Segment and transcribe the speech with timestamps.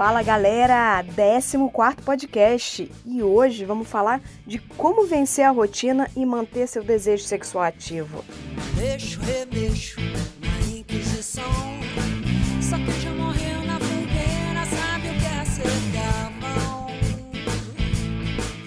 [0.00, 1.58] Fala galera, 14
[2.02, 7.64] podcast e hoje vamos falar de como vencer a rotina e manter seu desejo sexual
[7.64, 8.24] ativo.
[8.76, 11.44] Deixo, remexo na Inquisição,
[12.62, 15.68] só que já morreu na fogueira, sabe o que é ser
[16.40, 16.86] mão.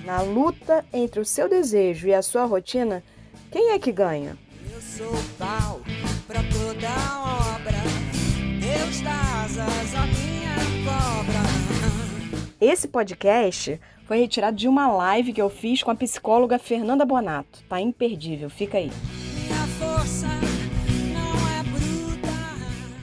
[0.05, 3.03] Na luta entre o seu desejo e a sua rotina,
[3.51, 4.37] quem é que ganha?
[4.71, 5.81] Eu sou pau
[6.27, 7.81] pra toda obra,
[8.59, 10.32] Deus dá asas a mim.
[12.59, 17.61] Esse podcast foi retirado de uma live que eu fiz com a psicóloga Fernanda Bonato.
[17.67, 18.89] Tá imperdível, fica aí.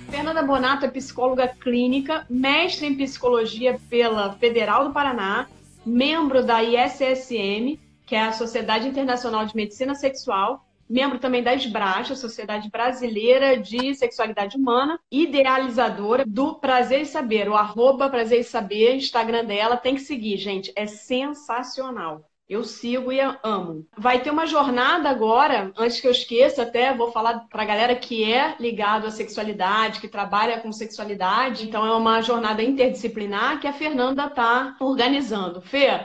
[0.09, 5.47] É Fernanda Bonato é psicóloga clínica, mestre em psicologia pela Federal do Paraná,
[5.85, 12.11] membro da ISSM, que é a Sociedade Internacional de Medicina Sexual, membro também da SBRAS,
[12.11, 18.45] a Sociedade Brasileira de Sexualidade Humana, idealizadora do Prazer e Saber, o arroba Prazer e
[18.45, 22.29] Saber, Instagram dela, tem que seguir, gente, é sensacional.
[22.51, 23.87] Eu sigo e amo.
[23.97, 27.95] Vai ter uma jornada agora, antes que eu esqueça, até vou falar para a galera
[27.95, 31.69] que é ligado à sexualidade, que trabalha com sexualidade.
[31.69, 35.63] Então é uma jornada interdisciplinar que a Fernanda está organizando.
[35.63, 36.05] Fê,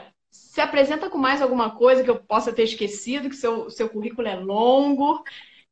[0.56, 4.26] se apresenta com mais alguma coisa que eu possa ter esquecido, que seu, seu currículo
[4.26, 5.22] é longo.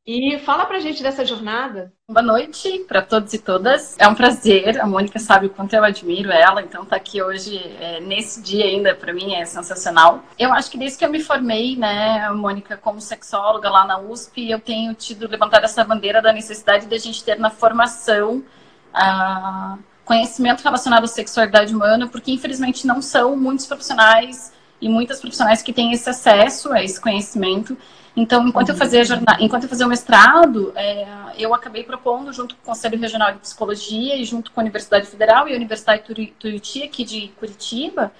[0.06, 1.90] E fala pra gente dessa jornada.
[2.06, 3.98] Boa noite para todos e todas.
[3.98, 4.78] É um prazer.
[4.78, 8.66] A Mônica sabe o quanto eu admiro ela, então tá aqui hoje é, nesse dia
[8.66, 10.22] ainda para mim é sensacional.
[10.38, 14.50] Eu acho que desde que eu me formei, né, Mônica, como sexóloga lá na USP,
[14.50, 18.44] eu tenho tido levantado essa bandeira da necessidade de a gente ter na formação
[18.92, 24.52] uh, conhecimento relacionado à sexualidade humana, porque infelizmente não são muitos profissionais
[24.84, 27.74] e muitas profissionais que têm esse acesso a esse conhecimento.
[28.14, 29.02] Então, enquanto eu fazia
[29.40, 31.06] enquanto eu fazia o mestrado, é,
[31.38, 35.06] eu acabei propondo junto com o Conselho Regional de Psicologia e junto com a Universidade
[35.06, 36.02] Federal e a Universidade
[36.38, 38.12] Tuiuti aqui de Curitiba,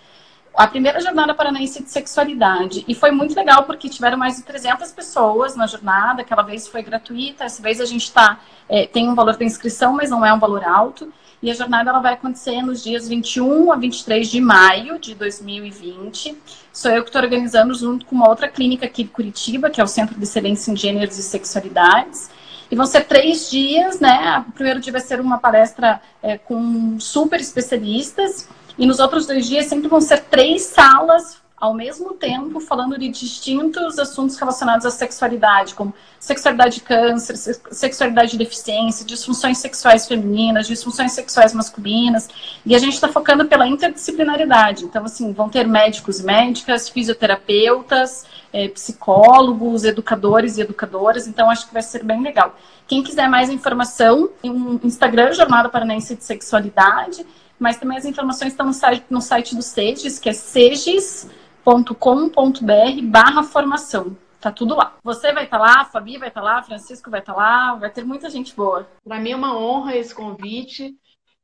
[0.56, 2.82] a primeira jornada paranaense de sexualidade.
[2.88, 6.82] E foi muito legal porque tiveram mais de 300 pessoas na jornada, aquela vez foi
[6.82, 10.32] gratuita, essa vez a gente tá, é, tem um valor da inscrição, mas não é
[10.32, 11.12] um valor alto.
[11.44, 16.34] E a jornada ela vai acontecer nos dias 21 a 23 de maio de 2020.
[16.72, 19.84] Sou eu que estou organizando junto com uma outra clínica aqui de Curitiba, que é
[19.84, 22.30] o Centro de Excelência em Gêneros e Sexualidades.
[22.70, 24.42] E vão ser três dias, né?
[24.48, 28.48] O primeiro dia vai ser uma palestra é, com super especialistas.
[28.78, 33.08] E nos outros dois dias sempre vão ser três salas ao mesmo tempo falando de
[33.08, 37.36] distintos assuntos relacionados à sexualidade, como sexualidade de câncer,
[37.70, 42.28] sexualidade de deficiência, disfunções sexuais femininas, disfunções sexuais masculinas,
[42.66, 44.84] e a gente está focando pela interdisciplinaridade.
[44.84, 51.66] Então, assim, vão ter médicos e médicas, fisioterapeutas, é, psicólogos, educadores e educadoras, então acho
[51.66, 52.54] que vai ser bem legal.
[52.86, 57.24] Quem quiser mais informação, um Instagram, Jornada Paranense de Sexualidade,
[57.58, 61.26] mas também as informações estão no site, no site do SEGES, que é seges
[61.64, 64.16] com.br barra formação.
[64.40, 64.96] Tá tudo lá.
[65.02, 67.74] Você vai estar tá lá, Fabi vai estar tá lá, Francisco vai estar tá lá,
[67.76, 68.86] vai ter muita gente boa.
[69.02, 70.94] Para mim é uma honra esse convite.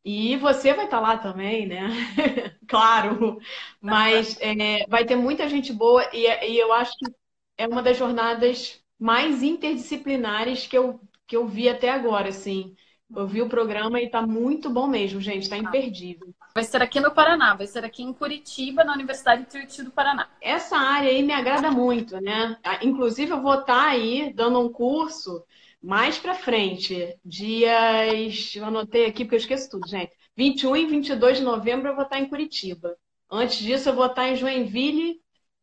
[0.04, 1.88] E você vai estar tá lá também, né?
[2.68, 3.38] claro.
[3.80, 7.10] Mas é, vai ter muita gente boa e, e eu acho que
[7.56, 12.74] é uma das jornadas mais interdisciplinares que eu, que eu vi até agora, assim.
[13.14, 16.34] Eu vi o programa e está muito bom mesmo, gente, está imperdível.
[16.54, 19.90] Vai ser aqui no Paraná, vai ser aqui em Curitiba, na Universidade de Tuiuti do
[19.90, 20.28] Paraná.
[20.40, 22.58] Essa área aí me agrada muito, né?
[22.64, 25.44] Ah, inclusive, eu vou estar aí dando um curso
[25.82, 28.54] mais para frente, dias.
[28.54, 30.12] Eu anotei aqui porque eu esqueço tudo, gente.
[30.36, 32.96] 21 e 22 de novembro eu vou estar em Curitiba.
[33.30, 35.20] Antes disso, eu vou estar em Joinville,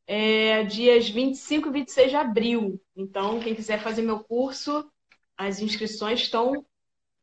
[0.08, 2.82] é, dias 25 e 26 de abril.
[2.96, 4.90] Então, quem quiser fazer meu curso,
[5.38, 6.66] as inscrições estão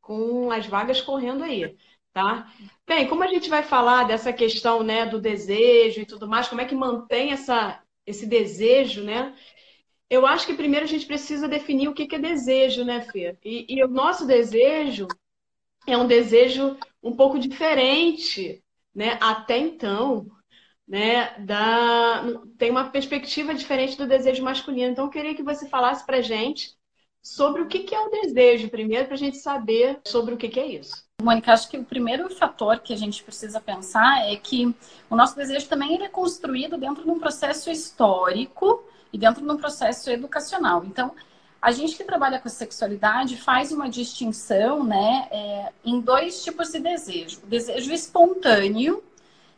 [0.01, 1.75] com as vagas correndo aí,
[2.15, 2.51] tá?
[2.87, 6.61] Bem, como a gente vai falar dessa questão, né, do desejo e tudo mais, como
[6.61, 9.35] é que mantém essa, esse desejo, né?
[10.09, 13.37] Eu acho que primeiro a gente precisa definir o que é desejo, né, Fê?
[13.45, 15.09] E, e o nosso desejo
[15.87, 18.63] é um desejo um pouco diferente,
[18.95, 19.19] né?
[19.21, 20.27] Até então,
[20.87, 21.39] né?
[21.41, 22.25] Da...
[22.59, 24.93] Tem uma perspectiva diferente do desejo masculino.
[24.93, 26.77] Então, eu queria que você falasse pra gente
[27.23, 30.67] sobre o que é o desejo, primeiro, para a gente saber sobre o que é
[30.67, 31.04] isso.
[31.23, 34.75] Mônica, acho que o primeiro fator que a gente precisa pensar é que
[35.09, 38.83] o nosso desejo também ele é construído dentro de um processo histórico
[39.13, 40.85] e dentro de um processo educacional.
[40.85, 41.15] Então,
[41.63, 46.81] a gente que trabalha com sexualidade faz uma distinção né, é, em dois tipos de
[46.81, 47.41] desejo.
[47.45, 49.03] O desejo espontâneo,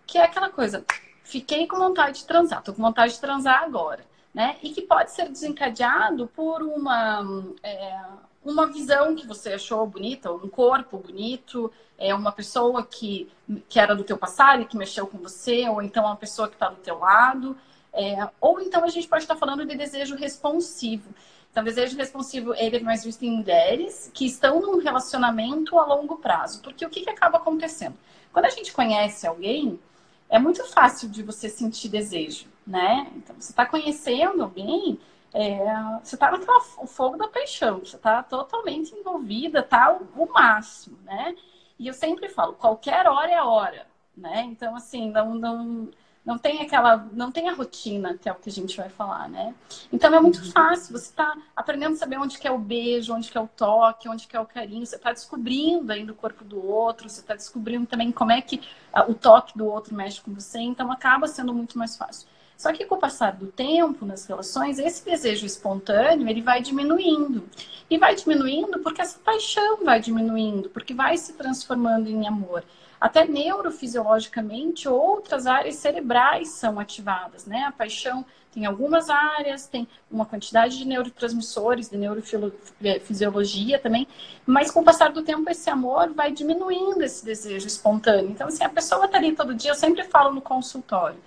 [0.06, 0.84] que é aquela coisa,
[1.24, 4.04] fiquei com vontade de transar, tô com vontade de transar agora.
[4.32, 4.56] né?
[4.62, 7.24] E que pode ser desencadeado por uma,
[7.62, 7.98] é,
[8.46, 13.28] uma visão que você achou bonita, um corpo bonito, é uma pessoa que,
[13.68, 16.54] que era do teu passado e que mexeu com você, ou então uma pessoa que
[16.54, 17.56] está do teu lado.
[17.92, 21.08] É, ou então a gente pode estar falando de desejo responsivo.
[21.50, 26.16] Então, desejo responsivo ele é mais visto em mulheres que estão num relacionamento a longo
[26.16, 26.60] prazo.
[26.60, 27.96] Porque o que, que acaba acontecendo?
[28.32, 29.80] Quando a gente conhece alguém,
[30.28, 33.10] é muito fácil de você sentir desejo, né?
[33.16, 35.00] Então, você está conhecendo alguém,
[35.32, 35.58] é,
[36.02, 41.34] você está no fogo da paixão, você está totalmente envolvida, tá o, o, máximo, né?
[41.78, 43.86] E eu sempre falo, qualquer hora é hora,
[44.16, 44.42] né?
[44.42, 45.90] Então, assim, não, não,
[46.24, 49.28] não tem aquela, não tem a rotina, que é o que a gente vai falar,
[49.28, 49.54] né?
[49.92, 50.50] Então é muito uhum.
[50.50, 53.46] fácil, você está aprendendo a saber onde que é o beijo, onde que é o
[53.46, 57.20] toque, onde que é o carinho, você está descobrindo ainda o corpo do outro, você
[57.20, 58.60] está descobrindo também como é que
[59.06, 62.26] o toque do outro mexe com você, então acaba sendo muito mais fácil.
[62.56, 67.48] Só que com o passar do tempo nas relações, esse desejo espontâneo, ele vai diminuindo.
[67.88, 72.64] E vai diminuindo porque essa paixão vai diminuindo, porque vai se transformando em amor
[73.00, 77.64] até neurofisiologicamente, outras áreas cerebrais são ativadas, né?
[77.64, 84.08] A paixão tem algumas áreas, tem uma quantidade de neurotransmissores, de neurofisiologia também,
[84.46, 88.30] mas com o passar do tempo esse amor vai diminuindo esse desejo espontâneo.
[88.30, 91.20] Então, assim, a pessoa está ali todo dia, eu sempre falo no consultório,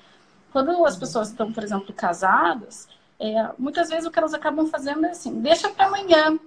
[0.51, 2.87] quando as pessoas estão, por exemplo, casadas,
[3.19, 6.39] é, muitas vezes o que elas acabam fazendo é assim, deixa para amanhã,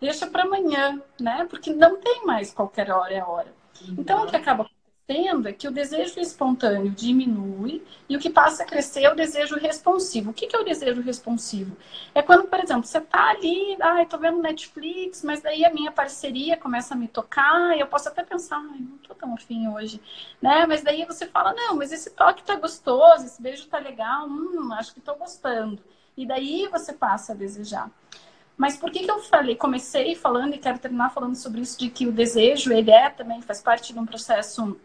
[0.00, 1.46] deixa para amanhã, né?
[1.48, 3.52] Porque não tem mais qualquer hora é hora.
[3.98, 4.68] Então, o que acaba
[5.08, 9.56] é que o desejo espontâneo diminui e o que passa a crescer é o desejo
[9.56, 10.30] responsivo.
[10.30, 11.76] O que é o desejo responsivo?
[12.14, 15.90] É quando, por exemplo, você está ali, ai, tô vendo Netflix, mas daí a minha
[15.90, 19.68] parceria começa a me tocar e eu posso até pensar, ai, não tô tão afim
[19.68, 20.00] hoje,
[20.40, 20.64] né?
[20.66, 24.72] Mas daí você fala, não, mas esse toque tá gostoso, esse beijo tá legal, hum,
[24.74, 25.82] acho que tô gostando.
[26.16, 27.90] E daí você passa a desejar.
[28.56, 31.88] Mas por que, que eu falei, comecei falando e quero terminar falando sobre isso, de
[31.90, 34.78] que o desejo, ele é também, faz parte de um processo.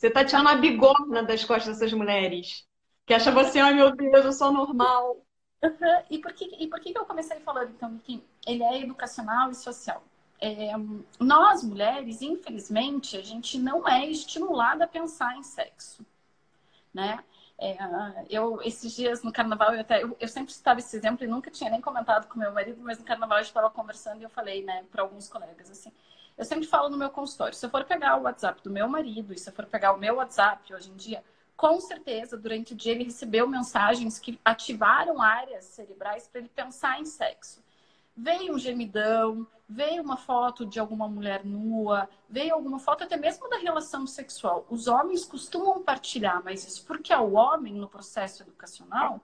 [0.00, 2.66] Você tá tirando a bigorna das costas dessas mulheres.
[3.04, 5.22] Que acha você, ai meu Deus, eu sou normal.
[5.62, 6.02] Uhum.
[6.08, 9.54] E, por que, e por que, eu comecei falando, então, que ele é educacional e
[9.54, 10.02] social?
[10.40, 10.72] É,
[11.18, 16.02] nós, mulheres, infelizmente, a gente não é estimulada a pensar em sexo,
[16.94, 17.22] né?
[17.58, 17.76] É,
[18.30, 21.50] eu, esses dias no carnaval, eu, até, eu, eu, sempre citava esse exemplo e nunca
[21.50, 24.64] tinha nem comentado com meu marido, mas no carnaval eu estava conversando e eu falei,
[24.64, 25.92] né, para alguns colegas, assim.
[26.40, 29.34] Eu sempre falo no meu consultório, se eu for pegar o WhatsApp do meu marido
[29.34, 31.22] e se eu for pegar o meu WhatsApp hoje em dia,
[31.54, 36.98] com certeza, durante o dia ele recebeu mensagens que ativaram áreas cerebrais para ele pensar
[36.98, 37.62] em sexo
[38.16, 43.48] veio um gemidão, veio uma foto de alguma mulher nua, veio alguma foto até mesmo
[43.48, 44.66] da relação sexual.
[44.68, 49.20] Os homens costumam partilhar, mas isso porque o homem, no processo educacional,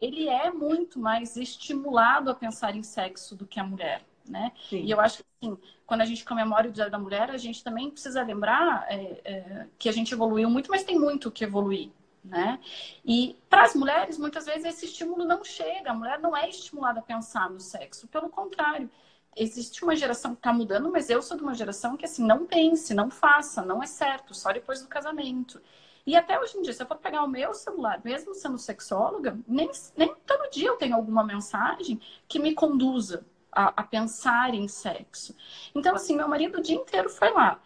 [0.00, 4.02] ele é muito mais estimulado a pensar em sexo do que a mulher.
[4.30, 4.52] Né?
[4.68, 4.84] Sim.
[4.84, 7.64] E eu acho que assim, quando a gente comemora o Dia da Mulher, a gente
[7.64, 11.90] também precisa lembrar é, é, que a gente evoluiu muito, mas tem muito que evoluir
[12.24, 12.60] né?
[13.04, 17.00] E para as mulheres, muitas vezes esse estímulo não chega, a mulher não é estimulada
[17.00, 18.90] a pensar no sexo, pelo contrário.
[19.36, 22.46] Existe uma geração que está mudando, mas eu sou de uma geração que assim, não
[22.46, 25.60] pense, não faça, não é certo, só depois do casamento.
[26.06, 29.38] E até hoje em dia, se eu for pegar o meu celular, mesmo sendo sexóloga,
[29.46, 34.68] nem, nem todo dia eu tenho alguma mensagem que me conduza a, a pensar em
[34.68, 35.34] sexo.
[35.74, 37.60] Então, assim, meu marido o dia inteiro foi lá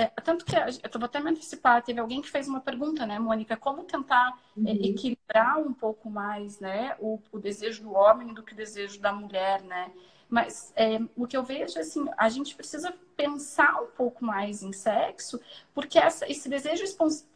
[0.00, 3.18] é, tanto que eu vou até me antecipar, teve alguém que fez uma pergunta, né,
[3.18, 4.66] Mônica, como tentar é, uhum.
[4.66, 8.98] é, equilibrar um pouco mais, né, o, o, desejo do homem do que o desejo
[8.98, 9.92] da mulher, né?
[10.26, 14.72] Mas é, o que eu vejo, assim, a gente precisa pensar um pouco mais em
[14.72, 15.40] sexo,
[15.74, 16.84] porque essa, esse desejo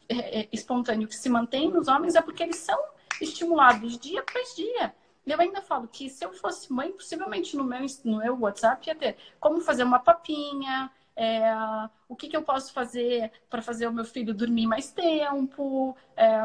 [0.08, 2.80] é, é, espontâneo que se mantém nos homens é porque eles são
[3.20, 4.94] estimulados dia após dia.
[5.26, 8.94] Eu ainda falo que se eu fosse mãe, possivelmente no meu, no meu WhatsApp ia
[8.94, 11.44] ter como fazer uma papinha, é,
[12.08, 16.38] o que, que, eu posso fazer para fazer o meu filho dormir mais tempo, é,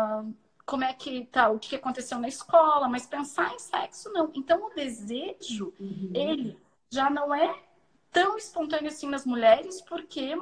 [0.65, 4.31] como é que tá, o que, aconteceu na escola, mas pensar em sexo não.
[4.33, 6.11] Então o desejo, uhum.
[6.13, 6.57] ele
[6.89, 7.63] já não é
[8.11, 10.39] tão espontâneo assim nas mulheres, porque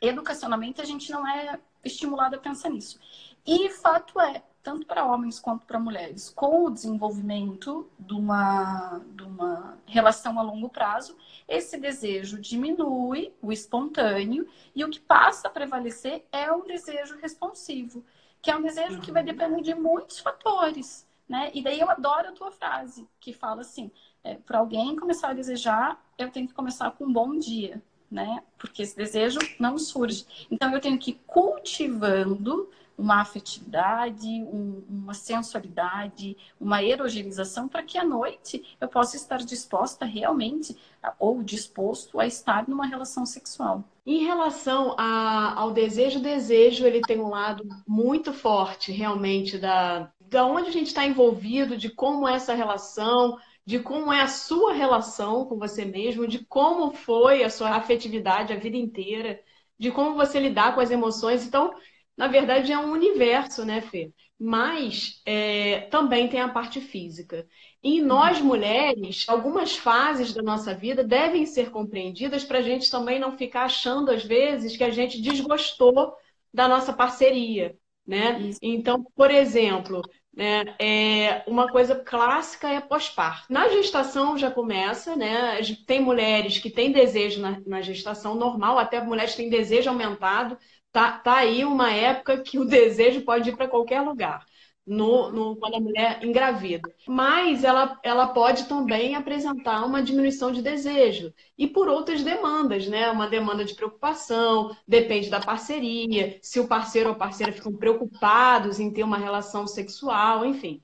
[0.00, 2.98] educacionalmente a gente não é estimulado a pensar nisso.
[3.46, 9.24] E fato é, tanto para homens quanto para mulheres, com o desenvolvimento de uma, de
[9.24, 11.16] uma relação a longo prazo,
[11.48, 18.04] esse desejo diminui, o espontâneo, e o que passa a prevalecer é o desejo responsivo,
[18.40, 19.26] que é um desejo que vai uhum.
[19.26, 21.06] depender de muitos fatores.
[21.28, 21.50] Né?
[21.54, 23.90] E daí eu adoro a tua frase, que fala assim:
[24.22, 27.82] é, para alguém começar a desejar, eu tenho que começar com um bom dia.
[28.10, 28.42] né?
[28.58, 30.26] Porque esse desejo não surge.
[30.50, 32.68] Então eu tenho que ir cultivando
[33.02, 40.04] uma afetividade, um, uma sensualidade, uma erogenização para que à noite eu possa estar disposta
[40.04, 40.76] realmente
[41.18, 43.82] ou disposto a estar numa relação sexual.
[44.06, 50.12] Em relação a, ao desejo, o desejo ele tem um lado muito forte realmente da,
[50.20, 54.28] da onde a gente está envolvido, de como é essa relação, de como é a
[54.28, 59.40] sua relação com você mesmo, de como foi a sua afetividade a vida inteira,
[59.76, 61.44] de como você lidar com as emoções.
[61.44, 61.74] Então,
[62.16, 64.12] na verdade, é um universo, né, Fê?
[64.38, 67.46] Mas é, também tem a parte física.
[67.82, 73.18] E nós, mulheres, algumas fases da nossa vida devem ser compreendidas para a gente também
[73.18, 76.14] não ficar achando, às vezes, que a gente desgostou
[76.52, 77.76] da nossa parceria.
[78.06, 78.40] Né?
[78.40, 78.58] Isso.
[78.60, 80.02] Então, por exemplo,
[80.34, 83.52] né, é, uma coisa clássica é pós-parto.
[83.52, 85.60] Na gestação já começa, né?
[85.86, 90.58] Tem mulheres que têm desejo na, na gestação normal, até mulheres que têm desejo aumentado,
[90.92, 94.44] tá, tá aí uma época que o desejo pode ir para qualquer lugar.
[94.84, 96.92] No, no, quando a mulher engravida.
[97.06, 101.32] Mas ela, ela pode também apresentar uma diminuição de desejo.
[101.56, 103.08] E por outras demandas, né?
[103.08, 108.80] Uma demanda de preocupação, depende da parceria, se o parceiro ou a parceira ficam preocupados
[108.80, 110.82] em ter uma relação sexual, enfim.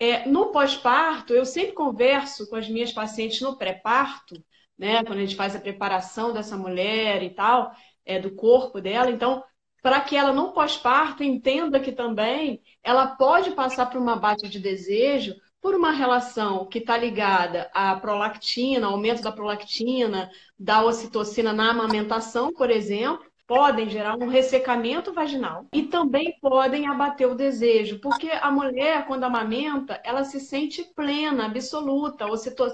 [0.00, 4.34] É, no pós-parto, eu sempre converso com as minhas pacientes no pré-parto,
[4.78, 5.02] né?
[5.04, 7.72] Quando a gente faz a preparação dessa mulher e tal,
[8.08, 9.10] é, do corpo dela.
[9.10, 9.44] Então,
[9.82, 14.58] para que ela no pós-parto entenda que também ela pode passar por uma baixa de
[14.58, 21.70] desejo por uma relação que está ligada à prolactina, aumento da prolactina, da ocitocina na
[21.70, 28.30] amamentação, por exemplo, podem gerar um ressecamento vaginal e também podem abater o desejo, porque
[28.30, 32.26] a mulher, quando amamenta, ela se sente plena, absoluta,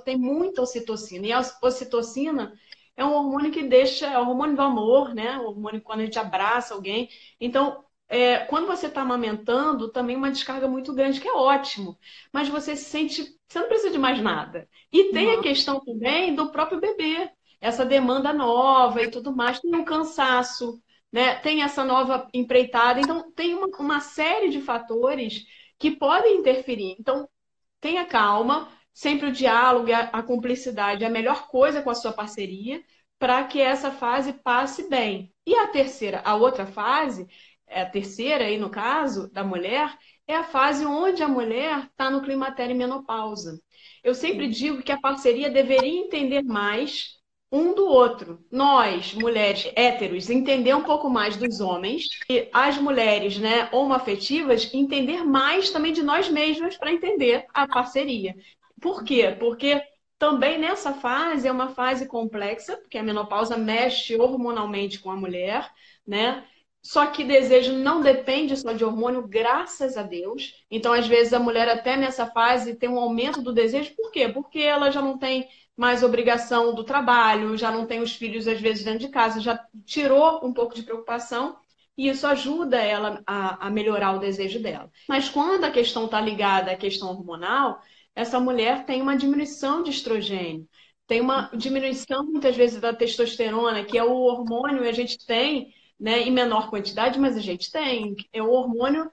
[0.04, 2.52] tem muita ocitocina, e a ocitocina
[2.96, 5.38] é um hormônio que deixa, é o hormônio do amor, né?
[5.38, 7.08] O hormônio quando a gente abraça alguém.
[7.40, 11.98] Então, é, quando você está amamentando, também uma descarga muito grande, que é ótimo.
[12.32, 14.68] Mas você se sente, você não precisa de mais nada.
[14.92, 19.74] E tem a questão também do próprio bebê, essa demanda nova e tudo mais, tem
[19.74, 20.80] um cansaço,
[21.12, 21.36] né?
[21.36, 23.00] Tem essa nova empreitada.
[23.00, 25.44] Então, tem uma, uma série de fatores
[25.78, 26.94] que podem interferir.
[26.98, 27.28] Então,
[27.80, 32.12] tenha calma, sempre o diálogo, a, a cumplicidade é a melhor coisa com a sua
[32.12, 32.82] parceria
[33.18, 35.32] para que essa fase passe bem.
[35.46, 37.26] E a terceira, a outra fase,
[37.66, 39.96] é a terceira aí no caso da mulher,
[40.26, 43.60] é a fase onde a mulher está no climatério e menopausa.
[44.02, 47.18] Eu sempre digo que a parceria deveria entender mais
[47.50, 48.44] um do outro.
[48.50, 55.24] Nós, mulheres héteros, entender um pouco mais dos homens e as mulheres, né, homoafetivas, entender
[55.24, 58.34] mais também de nós mesmas para entender a parceria.
[58.80, 59.34] Por quê?
[59.38, 59.82] Porque
[60.18, 65.70] também nessa fase é uma fase complexa, porque a menopausa mexe hormonalmente com a mulher,
[66.06, 66.44] né?
[66.82, 70.62] Só que desejo não depende só de hormônio, graças a Deus.
[70.70, 73.94] Então, às vezes, a mulher até nessa fase tem um aumento do desejo.
[73.96, 74.28] Por quê?
[74.28, 78.60] Porque ela já não tem mais obrigação do trabalho, já não tem os filhos, às
[78.60, 81.56] vezes, dentro de casa, já tirou um pouco de preocupação
[81.96, 84.90] e isso ajuda ela a, a melhorar o desejo dela.
[85.08, 87.80] Mas quando a questão está ligada à questão hormonal,
[88.14, 90.68] essa mulher tem uma diminuição de estrogênio,
[91.06, 95.74] tem uma diminuição muitas vezes da testosterona, que é o hormônio que a gente tem,
[95.98, 98.14] né, em menor quantidade, mas a gente tem.
[98.32, 99.10] É o hormônio.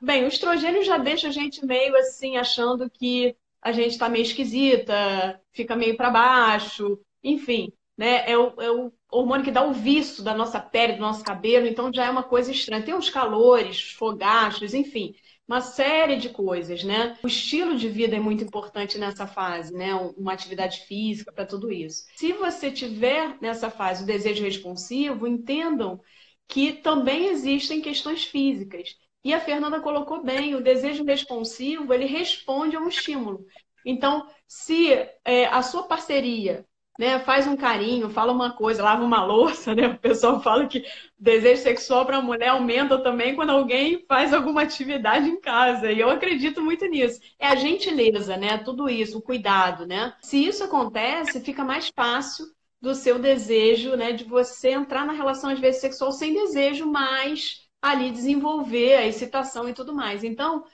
[0.00, 4.22] Bem, o estrogênio já deixa a gente meio assim, achando que a gente está meio
[4.22, 8.30] esquisita, fica meio para baixo, enfim, né?
[8.30, 11.66] É o, é o hormônio que dá o viço da nossa pele, do nosso cabelo,
[11.66, 12.82] então já é uma coisa estranha.
[12.84, 15.14] Tem os calores, os fogachos, enfim
[15.48, 17.16] uma série de coisas, né?
[17.24, 19.94] O estilo de vida é muito importante nessa fase, né?
[19.94, 22.04] Uma atividade física para tudo isso.
[22.16, 25.98] Se você tiver nessa fase o desejo responsivo, entendam
[26.46, 28.94] que também existem questões físicas.
[29.24, 33.46] E a Fernanda colocou bem, o desejo responsivo, ele responde a um estímulo.
[33.84, 34.92] Então, se
[35.24, 36.66] é, a sua parceria
[36.98, 39.86] né, faz um carinho, fala uma coisa, lava uma louça, né?
[39.86, 40.84] O pessoal fala que
[41.16, 45.92] desejo sexual para a mulher aumenta também quando alguém faz alguma atividade em casa.
[45.92, 47.20] E eu acredito muito nisso.
[47.38, 48.58] É a gentileza, né?
[48.58, 50.12] Tudo isso, o cuidado, né?
[50.20, 52.46] Se isso acontece, fica mais fácil
[52.80, 57.66] do seu desejo, né, de você entrar na relação às vezes sexual sem desejo, mas
[57.82, 60.22] ali desenvolver a excitação e tudo mais.
[60.22, 60.64] Então,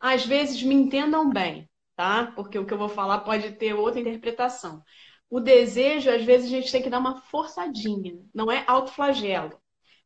[0.00, 2.32] às vezes me entendam bem, tá?
[2.34, 4.82] Porque o que eu vou falar pode ter outra interpretação
[5.32, 9.58] o desejo, às vezes, a gente tem que dar uma forçadinha, não é autoflagelo.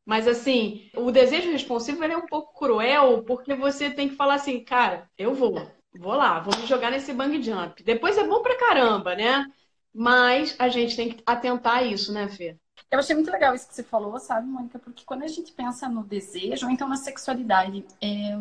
[0.04, 4.62] Mas assim, o desejo responsivo é um pouco cruel, porque você tem que falar assim,
[4.62, 5.68] cara, eu vou,
[5.98, 7.82] vou lá, vou me jogar nesse bang jump.
[7.82, 9.44] Depois é bom pra caramba, né?
[9.92, 12.56] Mas a gente tem que atentar a isso, né, Fê?
[12.88, 14.78] Eu achei muito legal isso que você falou, sabe, Mônica?
[14.78, 18.38] Porque quando a gente pensa no desejo, ou então na sexualidade, é...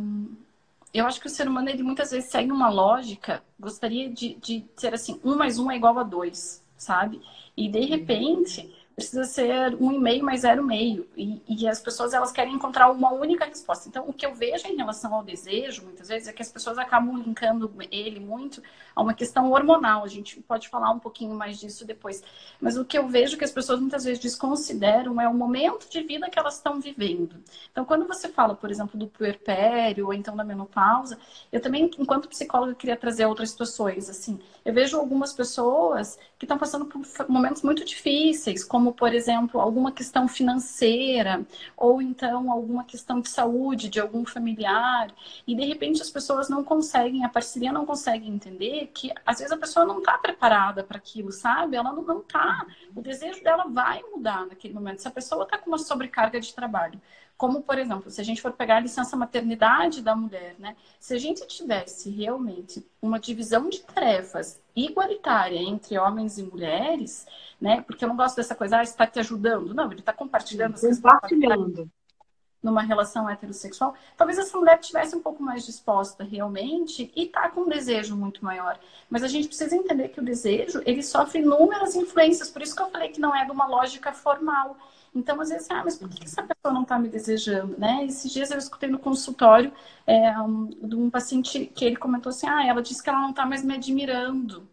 [0.94, 4.64] eu acho que o ser humano, ele muitas vezes segue uma lógica, gostaria de, de
[4.78, 7.22] ser assim, um mais um é igual a dois, sabe?
[7.56, 12.32] E de repente precisa ser um e-mail mais zero meio e, e as pessoas elas
[12.32, 13.90] querem encontrar uma única resposta.
[13.90, 16.78] Então, o que eu vejo em relação ao desejo, muitas vezes, é que as pessoas
[16.78, 18.64] acabam linkando ele muito
[18.96, 20.06] a uma questão hormonal.
[20.06, 22.24] A gente pode falar um pouquinho mais disso depois.
[22.62, 26.02] Mas o que eu vejo que as pessoas muitas vezes desconsideram é o momento de
[26.02, 27.36] vida que elas estão vivendo.
[27.70, 31.20] Então, quando você fala, por exemplo, do puerpério ou então da menopausa,
[31.52, 34.10] eu também, enquanto psicóloga, queria trazer outras situações.
[34.10, 39.60] Assim, eu vejo algumas pessoas que estão passando por momentos muito difíceis, como por exemplo,
[39.60, 45.12] alguma questão financeira, ou então alguma questão de saúde de algum familiar,
[45.48, 49.52] e de repente as pessoas não conseguem, a parceria não consegue entender que às vezes
[49.52, 51.76] a pessoa não está preparada para aquilo, sabe?
[51.76, 52.66] Ela não está.
[52.96, 55.02] O desejo dela vai mudar naquele momento.
[55.02, 57.02] Se a pessoa está com uma sobrecarga de trabalho,
[57.38, 60.76] como, por exemplo, se a gente for pegar a licença maternidade da mulher, né?
[61.00, 67.26] Se a gente tivesse realmente uma divisão de tarefas igualitária entre homens e mulheres,
[67.60, 67.82] né?
[67.82, 69.74] Porque eu não gosto dessa coisa, ah, está te ajudando.
[69.74, 70.80] Não, ele está compartilhando.
[70.80, 71.90] Compartilhando.
[72.64, 77.62] Numa relação heterossexual, talvez essa mulher tivesse um pouco mais disposta realmente e tá com
[77.62, 78.80] um desejo muito maior.
[79.08, 82.82] Mas a gente precisa entender que o desejo, ele sofre inúmeras influências, por isso que
[82.82, 84.76] eu falei que não é de uma lógica formal
[85.16, 88.06] então, às vezes, ah, mas por que essa pessoa não está me desejando, né?
[88.06, 89.72] Esses dias eu escutei no consultório
[90.06, 93.30] é, um, de um paciente que ele comentou assim, ah, ela disse que ela não
[93.32, 94.68] está mais me admirando.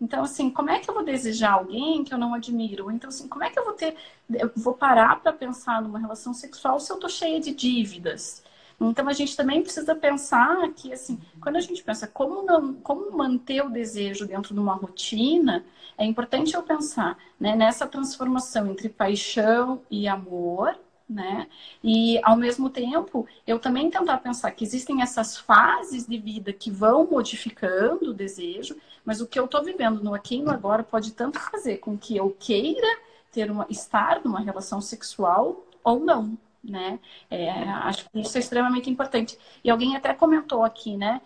[0.00, 2.90] Então, assim, como é que eu vou desejar alguém que eu não admiro?
[2.90, 3.96] Então, assim, como é que eu vou ter,
[4.30, 8.42] eu vou parar para pensar numa relação sexual se eu tô cheia de dívidas?
[8.80, 13.16] Então a gente também precisa pensar que assim, quando a gente pensa como não, como
[13.16, 15.64] manter o desejo dentro de uma rotina,
[15.96, 20.78] é importante eu pensar né, nessa transformação entre paixão e amor,
[21.08, 21.46] né?
[21.82, 26.70] E ao mesmo tempo, eu também tentar pensar que existem essas fases de vida que
[26.70, 30.82] vão modificando o desejo, mas o que eu estou vivendo no aqui e no agora
[30.82, 32.98] pode tanto fazer com que eu queira
[33.30, 36.36] ter uma estar numa relação sexual ou não,
[36.68, 36.98] né?
[37.30, 39.38] É, acho que isso é extremamente importante.
[39.62, 41.20] E alguém até comentou aqui, né?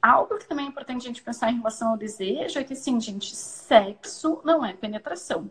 [0.00, 3.00] Algo que também é importante a gente pensar em relação ao desejo é que, sim,
[3.00, 5.50] gente, sexo não é penetração.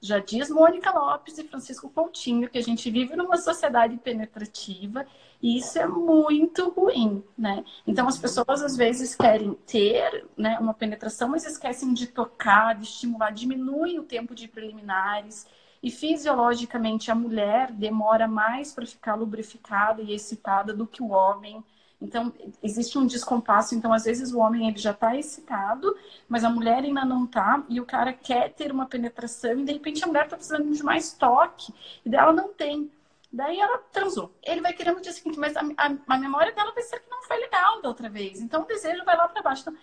[0.00, 5.06] Já diz Mônica Lopes e Francisco Coutinho que a gente vive numa sociedade penetrativa
[5.40, 7.64] e isso é muito ruim, né?
[7.86, 12.84] Então as pessoas às vezes querem ter né, uma penetração, mas esquecem de tocar, de
[12.84, 15.46] estimular, diminuem o tempo de preliminares
[15.84, 21.62] e fisiologicamente a mulher demora mais para ficar lubrificada e excitada do que o homem.
[22.00, 23.74] Então, existe um descompasso.
[23.74, 25.94] Então, às vezes, o homem ele já está excitado,
[26.26, 27.62] mas a mulher ainda não está.
[27.68, 30.82] E o cara quer ter uma penetração e, de repente, a mulher está precisando de
[30.82, 31.70] mais toque.
[32.02, 32.90] E dela não tem.
[33.30, 34.32] Daí ela transou.
[34.42, 37.10] Ele vai querer no dia seguinte, mas a, a, a, memória dela vai ser que
[37.10, 38.40] não foi legal da outra vez.
[38.40, 39.60] Então, o desejo vai lá para baixo.
[39.60, 39.76] Então,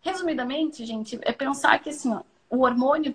[0.00, 3.14] resumidamente, gente, é pensar que, assim, ó, o hormônio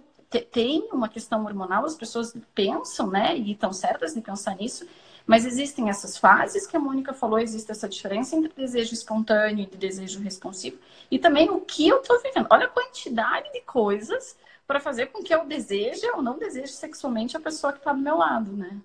[0.51, 4.87] tem uma questão hormonal, as pessoas pensam, né, e estão certas de pensar nisso,
[5.25, 9.77] mas existem essas fases que a Mônica falou, existe essa diferença entre desejo espontâneo e
[9.77, 12.47] desejo responsivo, e também o que eu estou vivendo.
[12.49, 14.37] Olha a quantidade de coisas
[14.67, 17.99] para fazer com que eu deseje ou não deseje sexualmente a pessoa que está do
[18.01, 18.79] meu lado, né?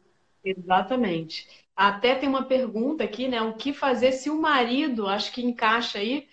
[0.44, 1.48] Exatamente.
[1.74, 3.40] Até tem uma pergunta aqui, né?
[3.42, 6.28] O que fazer se o marido, acho que encaixa aí,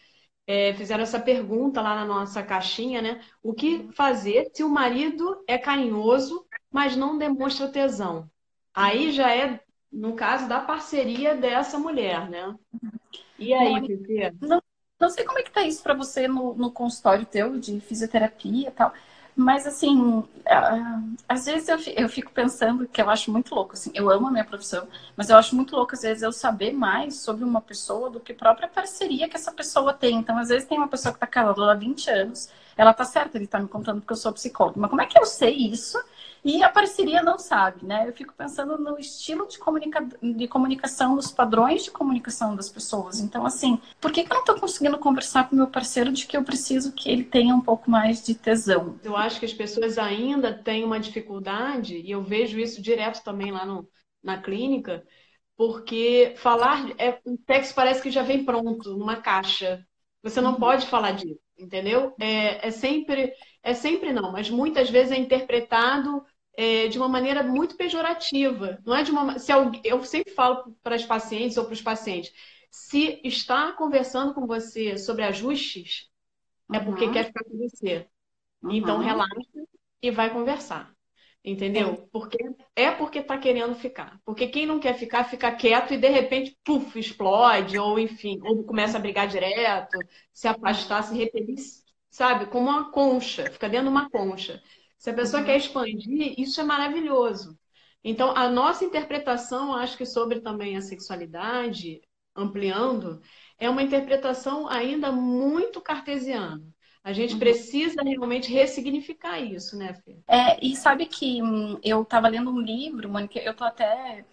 [0.51, 3.21] é, fizeram essa pergunta lá na nossa caixinha, né?
[3.41, 8.29] O que fazer se o marido é carinhoso, mas não demonstra tesão?
[8.73, 12.53] Aí já é, no caso, da parceria dessa mulher, né?
[13.39, 14.45] E aí, Pepe?
[14.45, 14.61] Não,
[14.99, 18.67] não sei como é que tá isso para você no, no consultório teu de fisioterapia
[18.67, 18.93] e tal.
[19.35, 20.23] Mas, assim,
[21.27, 24.43] às vezes eu, fico pensando que eu acho muito louco, assim, eu amo a minha
[24.43, 28.19] profissão, mas eu acho muito louco, às vezes, eu saber mais sobre uma pessoa do
[28.19, 30.17] que a própria parceria que essa pessoa tem.
[30.17, 33.37] Então, às vezes, tem uma pessoa que tá casada há 20 anos, ela tá certa
[33.37, 35.55] de estar tá me contando porque eu sou psicóloga, mas como é que eu sei
[35.55, 35.97] isso
[36.43, 38.07] e a parceria não sabe, né?
[38.07, 40.07] Eu fico pensando no estilo de, comunica...
[40.21, 43.19] de comunicação, nos padrões de comunicação das pessoas.
[43.19, 46.35] Então, assim, por que, que eu não estou conseguindo conversar com meu parceiro de que
[46.35, 48.99] eu preciso que ele tenha um pouco mais de tesão?
[49.03, 53.51] Eu acho que as pessoas ainda têm uma dificuldade, e eu vejo isso direto também
[53.51, 53.87] lá no,
[54.23, 55.05] na clínica,
[55.55, 59.85] porque falar é um texto parece que já vem pronto, numa caixa.
[60.23, 60.59] Você não uhum.
[60.59, 62.15] pode falar disso, entendeu?
[62.19, 66.23] É, é sempre, é sempre não, mas muitas vezes é interpretado
[66.55, 68.79] é, de uma maneira muito pejorativa.
[68.85, 69.39] Não é de uma.
[69.39, 72.33] Se alguém, eu sempre falo para as pacientes ou para os pacientes:
[72.69, 76.09] se está conversando com você sobre ajustes,
[76.69, 76.75] uhum.
[76.75, 77.11] é porque uhum.
[77.11, 78.07] quer ficar com você.
[78.63, 78.71] Uhum.
[78.71, 79.65] Então relaxa
[80.01, 80.93] e vai conversar.
[81.43, 82.07] Entendeu?
[82.11, 82.37] Porque
[82.75, 84.19] é porque tá querendo ficar.
[84.23, 88.63] Porque quem não quer ficar, fica quieto e de repente, puf, explode, ou enfim, ou
[88.63, 89.97] começa a brigar direto,
[90.31, 91.57] se afastar, se repelir,
[92.11, 92.45] sabe?
[92.45, 94.61] Como uma concha, fica dentro de uma concha.
[95.01, 95.47] Se a pessoa uhum.
[95.47, 97.57] quer expandir, isso é maravilhoso.
[98.03, 101.99] Então, a nossa interpretação, acho que sobre também a sexualidade,
[102.35, 103.19] ampliando,
[103.57, 106.61] é uma interpretação ainda muito cartesiana.
[107.03, 107.39] A gente uhum.
[107.39, 110.19] precisa realmente ressignificar isso, né, Fê?
[110.27, 114.23] É, e sabe que hum, eu estava lendo um livro, Mônica, eu tô até.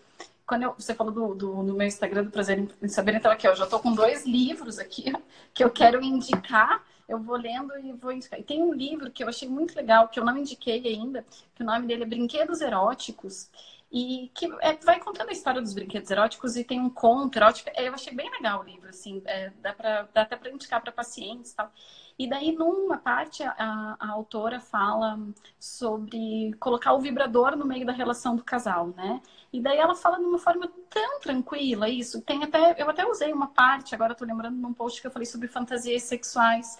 [0.46, 3.48] Quando eu, você falou do, do, no meu Instagram do Prazer em Saber, então aqui,
[3.48, 5.14] eu já estou com dois livros aqui
[5.54, 6.84] que eu quero indicar.
[7.08, 8.38] Eu vou lendo e vou indicar.
[8.38, 11.62] E tem um livro que eu achei muito legal, que eu não indiquei ainda, que
[11.62, 13.50] o nome dele é Brinquedos Eróticos
[13.90, 17.70] e que é, vai contando a história dos brinquedos eróticos e tem um conto erótico.
[17.74, 20.92] Eu achei bem legal o livro, assim, é, dá, pra, dá até para indicar para
[20.92, 21.72] pacientes e tal.
[22.18, 25.18] E daí, numa parte, a, a, autora fala
[25.58, 29.22] sobre colocar o vibrador no meio da relação do casal, né?
[29.52, 32.20] E daí ela fala de uma forma tão tranquila isso.
[32.22, 35.26] Tem até, eu até usei uma parte, agora estou lembrando num post que eu falei
[35.26, 36.76] sobre fantasias sexuais,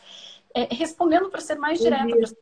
[0.53, 2.35] é, respondendo para ser mais direta,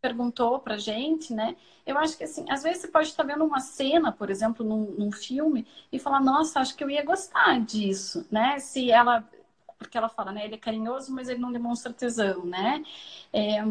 [0.00, 1.56] perguntou pra gente, né?
[1.86, 4.92] Eu acho que assim, às vezes você pode estar vendo uma cena, por exemplo, num,
[4.98, 8.58] num, filme, e falar, nossa, acho que eu ia gostar disso, né?
[8.58, 9.24] Se ela.
[9.80, 10.44] Porque ela fala, né?
[10.44, 12.84] Ele é carinhoso, mas ele não demonstra tesão, né?
[13.32, 13.64] É,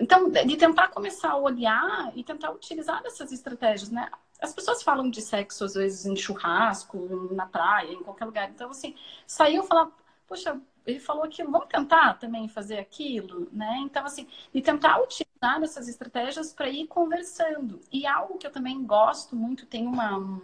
[0.00, 4.10] então, de tentar começar a olhar e tentar utilizar essas estratégias, né?
[4.40, 8.50] As pessoas falam de sexo, às vezes, em churrasco, na praia, em qualquer lugar.
[8.50, 9.88] Então, assim, saiu falar,
[10.26, 13.78] poxa, ele falou aquilo, vamos tentar também fazer aquilo, né?
[13.82, 17.80] Então, assim, e tentar utilizar essas estratégias para ir conversando.
[17.92, 20.40] E algo que eu também gosto muito, tem uma.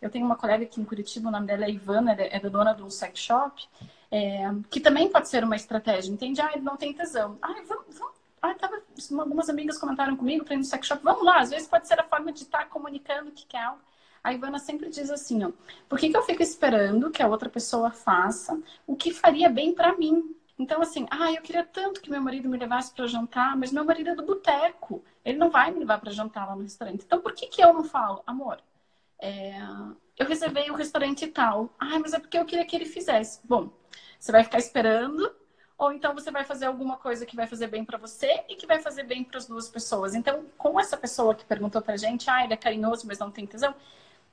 [0.00, 2.72] Eu tenho uma colega aqui em Curitiba, o nome dela é Ivana, é da dona
[2.72, 3.68] de um sex shop,
[4.12, 6.42] é, que também pode ser uma estratégia, entende?
[6.42, 7.38] Ah, não tem tesão.
[7.40, 8.14] Ah, vamos, vamos.
[8.42, 8.82] Ah, tava,
[9.18, 11.98] algumas amigas comentaram comigo para ir no sex shop, vamos lá, às vezes pode ser
[11.98, 13.80] a forma de estar tá comunicando o que quer algo.
[14.22, 15.50] A Ivana sempre diz assim, ó,
[15.88, 19.74] por que, que eu fico esperando que a outra pessoa faça o que faria bem
[19.74, 20.36] para mim?
[20.58, 23.84] Então, assim, ah, eu queria tanto que meu marido me levasse para jantar, mas meu
[23.84, 25.02] marido é do boteco.
[25.24, 27.04] Ele não vai me levar para jantar lá no restaurante.
[27.04, 28.58] Então, por que, que eu não falo, amor?
[29.22, 29.56] É,
[30.18, 31.74] eu reservei o restaurante e tal.
[31.78, 33.40] Ah, mas é porque eu queria que ele fizesse.
[33.44, 33.70] Bom,
[34.18, 35.32] você vai ficar esperando,
[35.78, 38.66] ou então você vai fazer alguma coisa que vai fazer bem para você e que
[38.66, 40.14] vai fazer bem para as duas pessoas.
[40.16, 43.46] Então, com essa pessoa que perguntou pra gente, ah, ele é carinhoso, mas não tem
[43.46, 43.74] tesão,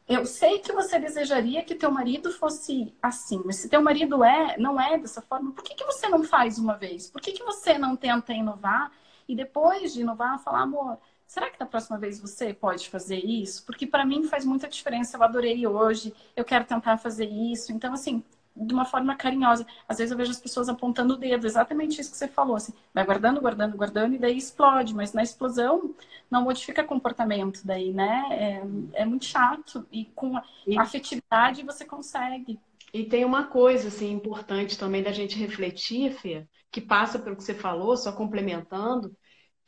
[0.07, 4.57] eu sei que você desejaria que teu marido fosse assim, mas se teu marido é,
[4.57, 7.09] não é dessa forma, por que, que você não faz uma vez?
[7.11, 8.91] Por que, que você não tenta inovar
[9.27, 13.63] e depois de inovar falar, amor, será que da próxima vez você pode fazer isso?
[13.63, 15.15] Porque para mim faz muita diferença.
[15.15, 17.71] Eu adorei hoje, eu quero tentar fazer isso.
[17.71, 18.23] Então, assim,
[18.55, 19.65] de uma forma carinhosa.
[19.87, 22.73] Às vezes eu vejo as pessoas apontando o dedo, exatamente isso que você falou, assim,
[22.91, 25.93] vai guardando, guardando, guardando e daí explode, mas na explosão
[26.31, 28.23] não modifica comportamento daí, né?
[28.31, 30.43] É, é muito chato e com a
[30.79, 32.59] afetividade você consegue.
[32.91, 37.43] E tem uma coisa assim importante também da gente refletir, Fê, que passa pelo que
[37.43, 39.15] você falou, só complementando,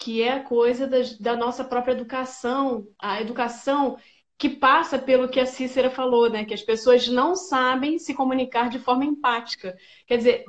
[0.01, 2.87] que é a coisa da, da nossa própria educação.
[2.99, 3.97] A educação
[4.35, 6.43] que passa pelo que a Cícera falou, né?
[6.43, 9.77] Que as pessoas não sabem se comunicar de forma empática.
[10.07, 10.45] Quer dizer,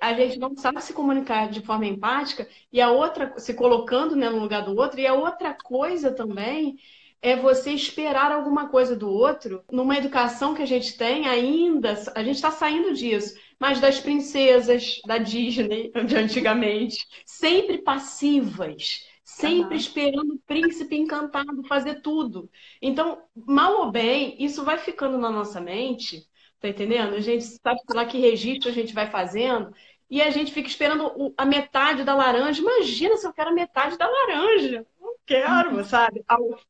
[0.00, 4.30] a gente não sabe se comunicar de forma empática e a outra, se colocando né,
[4.30, 6.78] no lugar do outro, e a outra coisa também
[7.20, 9.62] é você esperar alguma coisa do outro.
[9.70, 15.00] Numa educação que a gente tem ainda, a gente está saindo disso, mas das princesas
[15.06, 19.80] da Disney de antigamente, sempre passivas sempre uhum.
[19.80, 22.48] esperando o príncipe encantado fazer tudo.
[22.80, 26.28] Então, mal ou bem, isso vai ficando na nossa mente,
[26.60, 27.14] tá entendendo?
[27.14, 29.74] A gente sabe lá que registro a gente vai fazendo
[30.10, 32.60] e a gente fica esperando a metade da laranja.
[32.60, 34.86] Imagina se eu quero a metade da laranja.
[35.00, 35.84] Não quero, uhum.
[35.84, 36.22] sabe?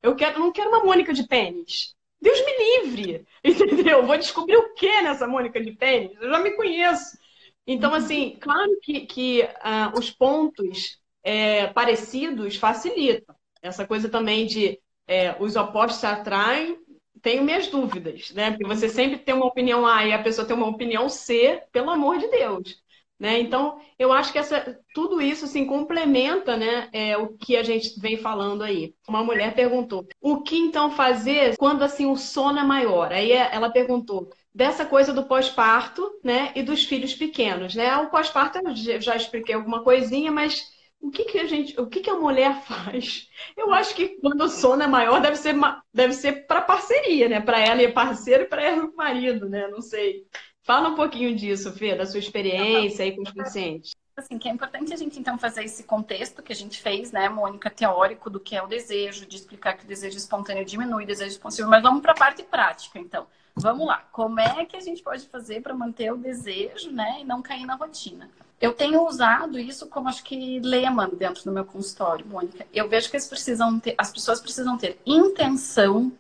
[0.03, 1.95] Eu quero, não quero uma Mônica de pênis.
[2.21, 4.07] Deus me livre, entendeu?
[4.07, 6.17] Vou descobrir o que nessa Mônica de pênis?
[6.21, 7.19] Eu já me conheço.
[7.67, 7.97] Então, uhum.
[7.97, 13.35] assim, claro que, que uh, os pontos é, parecidos facilita.
[13.63, 16.79] Essa coisa também de é, os opostos se atraem,
[17.23, 18.51] tenho minhas dúvidas, né?
[18.51, 21.91] Porque você sempre tem uma opinião A e a pessoa tem uma opinião C, pelo
[21.91, 22.84] amor de Deus.
[23.19, 23.41] Né?
[23.41, 27.99] Então, eu acho que essa, tudo isso assim, complementa né, é, o que a gente
[28.01, 28.95] vem falando aí.
[29.09, 33.13] Uma mulher perguntou: o que então fazer quando assim o sono é maior?
[33.13, 37.75] Aí ela perguntou dessa coisa do pós-parto né, e dos filhos pequenos.
[37.75, 37.97] Né?
[37.99, 40.63] O pós-parto eu já expliquei alguma coisinha, mas
[41.01, 43.29] o que, que a gente, o que, que a mulher faz?
[43.57, 45.55] Eu acho que quando o sono é maior, deve ser,
[45.93, 47.41] deve ser para parceria, né?
[47.41, 49.69] Para ela e parceiro e para ela o marido, né?
[49.69, 50.27] Não sei.
[50.65, 53.95] Fala um pouquinho disso, Fê, da sua experiência aí com os pacientes.
[54.17, 57.29] assim, que é importante a gente então fazer esse contexto que a gente fez, né,
[57.29, 61.07] Mônica, teórico do que é o desejo, de explicar que o desejo espontâneo diminui, o
[61.07, 63.27] desejo responsivo, mas vamos para a parte prática, então.
[63.55, 67.25] Vamos lá, como é que a gente pode fazer para manter o desejo, né, e
[67.25, 68.31] não cair na rotina?
[68.59, 72.67] Eu tenho usado isso como acho que lema dentro do meu consultório, Mônica.
[72.73, 76.11] Eu vejo que precisam ter, as pessoas precisam ter intenção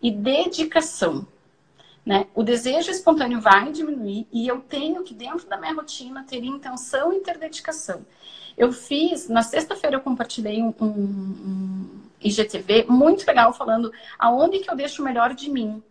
[0.00, 1.26] e dedicação
[2.08, 2.26] né?
[2.34, 7.12] O desejo espontâneo vai diminuir e eu tenho que, dentro da minha rotina, ter intenção
[7.12, 8.06] e ter dedicação.
[8.56, 14.70] Eu fiz, na sexta-feira eu compartilhei um, um, um, IGTV muito legal falando aonde que
[14.70, 15.82] eu deixo o melhor de mim.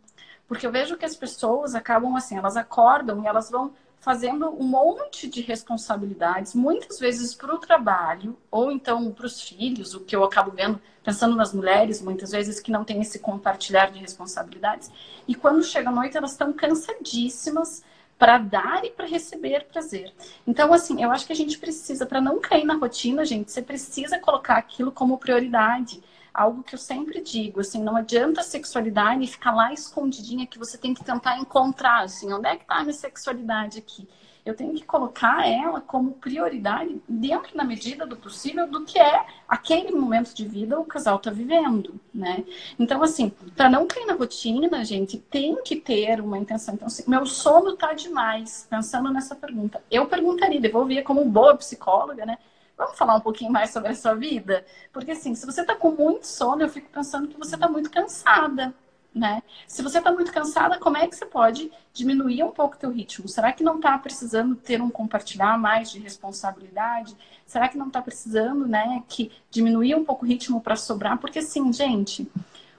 [0.47, 4.63] Porque eu vejo que as pessoas acabam assim, elas acordam e elas vão fazendo um
[4.63, 10.15] monte de responsabilidades, muitas vezes para o trabalho, ou então para os filhos, o que
[10.15, 14.91] eu acabo vendo, pensando nas mulheres, muitas vezes, que não tem esse compartilhar de responsabilidades.
[15.27, 17.83] E quando chega a noite, elas estão cansadíssimas
[18.17, 20.11] para dar e para receber prazer.
[20.45, 23.61] Então, assim, eu acho que a gente precisa, para não cair na rotina, gente, você
[23.61, 26.01] precisa colocar aquilo como prioridade
[26.37, 30.77] algo que eu sempre digo, assim, não adianta a sexualidade ficar lá escondidinha que você
[30.77, 34.07] tem que tentar encontrar, assim, onde é que está a minha sexualidade aqui?
[34.45, 39.25] Eu tenho que colocar ela como prioridade dentro da medida do possível do que é
[39.45, 42.45] aquele momento de vida o casal está vivendo, né?
[42.79, 46.75] Então, assim, para não cair na rotina, gente, tem que ter uma intenção.
[46.75, 49.83] Então, assim, meu sono tá demais, pensando nessa pergunta.
[49.91, 52.37] Eu perguntaria, devolvia como boa psicóloga, né?
[52.77, 54.63] Vamos falar um pouquinho mais sobre a sua vida?
[54.93, 57.89] Porque, assim, se você está com muito sono, eu fico pensando que você está muito
[57.89, 58.73] cansada,
[59.13, 59.41] né?
[59.67, 62.91] Se você está muito cansada, como é que você pode diminuir um pouco o teu
[62.91, 63.27] ritmo?
[63.27, 67.17] Será que não está precisando ter um compartilhar mais de responsabilidade?
[67.47, 71.17] Será que não está precisando, né, que diminuir um pouco o ritmo para sobrar?
[71.17, 72.29] Porque, assim, gente,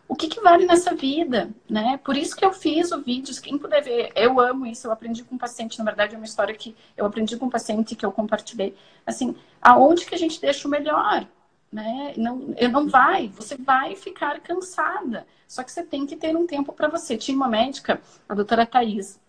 [0.08, 2.00] o que, que, vale nessa vida, né?
[2.02, 5.22] Por isso que eu fiz o vídeo, quem puder ver, eu amo isso, eu aprendi
[5.22, 8.06] com um paciente, na verdade é uma história que eu aprendi com um paciente que
[8.06, 8.74] eu compartilhei,
[9.06, 11.28] assim, aonde que a gente deixa o melhor,
[11.70, 12.14] né?
[12.16, 16.72] Não, não vai, você vai ficar cansada, só que você tem que ter um tempo
[16.72, 17.16] para você.
[17.16, 19.20] Tinha uma médica, a doutora Thais,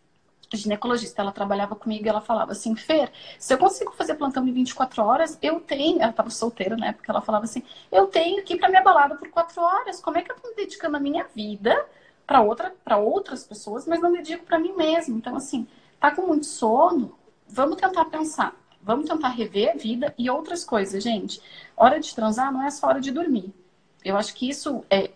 [0.57, 4.51] ginecologista, ela trabalhava comigo e ela falava assim, Fer, se eu consigo fazer plantão de
[4.51, 8.53] 24 horas, eu tenho, ela estava solteira, né, porque ela falava assim, eu tenho que
[8.55, 11.25] ir para minha balada por 4 horas, como é que eu estou dedicando a minha
[11.35, 11.85] vida
[12.25, 15.17] para outra, outras pessoas, mas não dedico para mim mesmo.
[15.17, 15.67] Então, assim,
[15.99, 21.03] tá com muito sono, vamos tentar pensar, vamos tentar rever a vida e outras coisas,
[21.03, 21.41] gente.
[21.75, 23.51] Hora de transar não é só hora de dormir.
[24.05, 25.09] Eu acho que isso é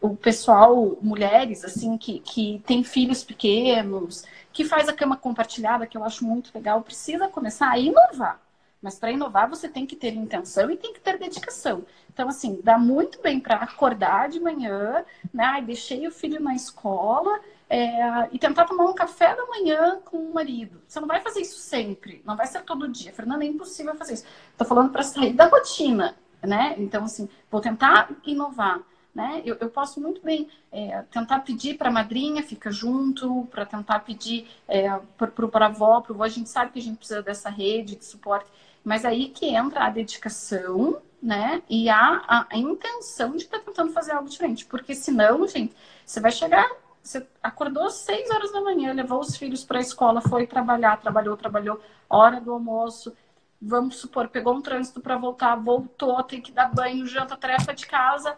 [0.00, 5.96] o pessoal, mulheres, assim, que, que tem filhos pequenos, que faz a cama compartilhada, que
[5.96, 8.40] eu acho muito legal, precisa começar a inovar.
[8.82, 11.84] Mas para inovar você tem que ter intenção e tem que ter dedicação.
[12.12, 15.44] Então, assim, dá muito bem para acordar de manhã, né?
[15.44, 20.16] Ai, deixei o filho na escola é, e tentar tomar um café da manhã com
[20.16, 20.82] o marido.
[20.88, 23.12] Você não vai fazer isso sempre, não vai ser todo dia.
[23.12, 24.24] Fernanda, é impossível fazer isso.
[24.52, 26.74] Estou falando para sair da rotina, né?
[26.78, 28.80] Então, assim, vou tentar inovar.
[29.14, 29.42] Né?
[29.44, 34.00] Eu, eu posso muito bem é, tentar pedir para a madrinha, fica junto, para tentar
[34.00, 36.22] pedir é, para a avó, para o avô.
[36.22, 38.48] A gente sabe que a gente precisa dessa rede de suporte,
[38.84, 41.62] mas aí que entra a dedicação né?
[41.68, 44.64] e a, a, intenção de estar tá tentando fazer algo diferente.
[44.64, 45.74] Porque senão, gente,
[46.06, 46.70] você vai chegar
[47.02, 50.98] você acordou às seis horas da manhã, levou os filhos para a escola, foi trabalhar,
[50.98, 53.16] trabalhou, trabalhou, hora do almoço,
[53.60, 57.86] vamos supor, pegou um trânsito para voltar, voltou, tem que dar banho, janta, tarefa de
[57.86, 58.36] casa,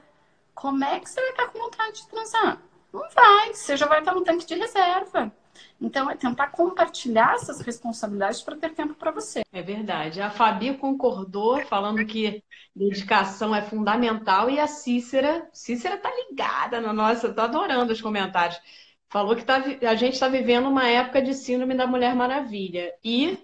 [0.63, 2.63] como é que você vai estar com vontade de transar?
[2.93, 5.35] Não vai, você já vai estar no tanque de reserva.
[5.81, 9.43] Então, é tentar compartilhar essas responsabilidades para ter tempo para você.
[9.53, 10.21] É verdade.
[10.21, 12.45] A Fabi concordou, falando que
[12.77, 18.61] dedicação é fundamental, e a Cícera, Cícera tá ligada na nossa, tá adorando os comentários.
[19.09, 22.95] Falou que tá, a gente está vivendo uma época de síndrome da Mulher Maravilha.
[23.03, 23.37] E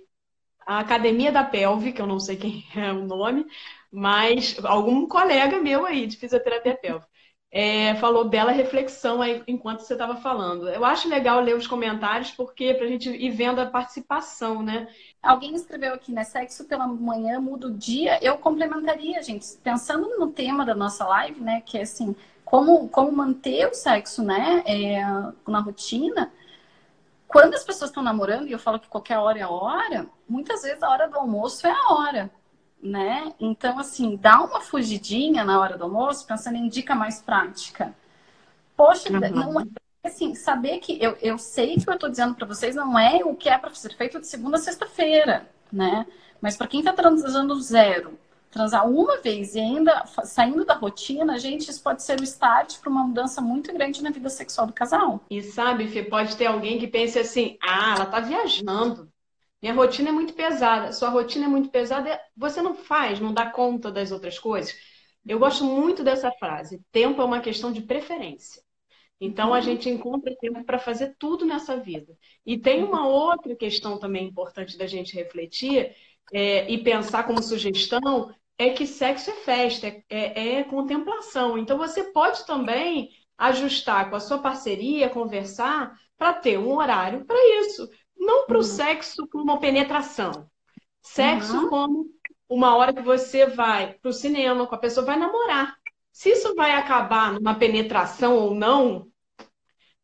[0.65, 3.45] a Academia da Pelve, que eu não sei quem é o nome,
[3.91, 7.09] mas algum colega meu aí de fisioterapia pélvica.
[7.51, 10.69] É, falou bela reflexão aí enquanto você estava falando.
[10.69, 14.87] Eu acho legal ler os comentários, porque para a gente ir vendo a participação, né?
[15.23, 16.25] Alguém escreveu aqui, né?
[16.25, 18.23] Sexo pela manhã muda o dia.
[18.23, 21.63] Eu complementaria, gente, pensando no tema da nossa live, né?
[21.65, 24.63] Que é assim, como, como manter o sexo, né?
[24.67, 25.03] É,
[25.51, 26.31] na rotina.
[27.27, 30.63] Quando as pessoas estão namorando, e eu falo que qualquer hora é a hora, muitas
[30.63, 32.31] vezes a hora do almoço é a hora
[32.83, 33.33] né?
[33.41, 37.95] Então, assim, dá uma fugidinha na hora do almoço, pensando em dica mais prática.
[38.77, 39.21] Poxa, uhum.
[39.31, 39.65] não é
[40.05, 43.35] assim, saber que eu, eu sei que eu estou dizendo para vocês não é o
[43.35, 46.07] que é para ser feito de segunda a sexta-feira, né?
[46.41, 48.19] Mas para quem está transando zero,
[48.51, 52.91] transar uma vez e ainda saindo da rotina, gente, isso pode ser o start para
[52.91, 55.21] uma mudança muito grande na vida sexual do casal.
[55.29, 59.09] E sabe, Fê, pode ter alguém que pense assim: ah, ela tá viajando.
[59.61, 60.93] Minha rotina é muito pesada.
[60.93, 64.77] Sua rotina é muito pesada, você não faz, não dá conta das outras coisas.
[65.27, 66.81] Eu gosto muito dessa frase.
[66.93, 68.63] Tempo é uma questão de preferência.
[69.21, 72.17] Então a gente encontra tempo para fazer tudo nessa vida.
[72.47, 75.95] E tem uma outra questão também importante da gente refletir
[76.33, 81.59] é, e pensar como sugestão é que sexo é festa, é, é, é contemplação.
[81.59, 87.37] Então você pode também ajustar com a sua parceria, conversar para ter um horário para
[87.61, 87.89] isso.
[88.19, 88.65] Não para o uhum.
[88.65, 90.51] sexo como uma penetração.
[91.01, 91.69] Sexo uhum.
[91.69, 92.07] como
[92.49, 95.77] uma hora que você vai para o cinema, com a pessoa vai namorar.
[96.13, 99.07] Se isso vai acabar numa penetração ou não,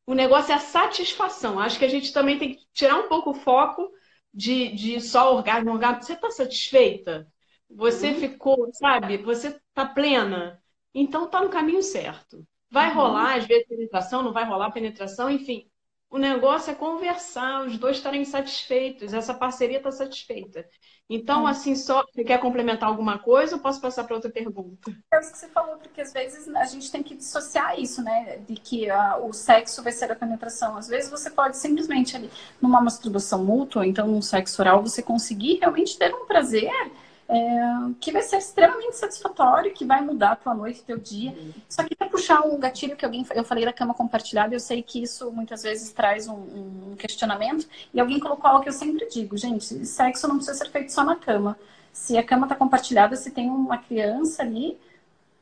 [0.07, 1.59] o negócio é a satisfação.
[1.59, 3.91] Acho que a gente também tem que tirar um pouco o foco
[4.33, 6.03] de, de só orgasmo, orgasmo.
[6.03, 7.27] Você está satisfeita?
[7.69, 8.21] Você uhum.
[8.21, 9.19] ficou, sabe?
[9.19, 10.63] Você está plena?
[10.95, 12.47] Então está no caminho certo.
[12.71, 12.95] Vai uhum.
[12.95, 15.69] rolar, às vezes, penetração, não vai rolar penetração, enfim.
[16.15, 20.65] O negócio é conversar, os dois estarem satisfeitos, essa parceria está satisfeita.
[21.11, 21.47] Então, hum.
[21.49, 24.97] assim, só você quer complementar alguma coisa ou posso passar para outra pergunta?
[25.13, 28.37] É isso que você falou, porque às vezes a gente tem que dissociar isso, né?
[28.49, 30.77] De que uh, o sexo vai ser a penetração.
[30.77, 32.31] Às vezes você pode simplesmente ali,
[32.63, 36.71] numa masturbação mútua, então num sexo oral, você conseguir realmente ter um prazer
[37.29, 37.61] é,
[38.01, 41.31] que vai ser extremamente satisfatório, que vai mudar a tua noite, teu dia.
[41.31, 41.53] Uhum.
[41.69, 44.83] Só que para puxar um gatilho que alguém, eu falei da cama compartilhada, eu sei
[44.83, 49.09] que isso muitas vezes traz um, um questionamento, e alguém colocou algo que eu sempre
[49.09, 51.59] digo, gente, sexo não precisa ser feito só na cama.
[51.93, 54.77] Se a cama está compartilhada, se tem uma criança ali,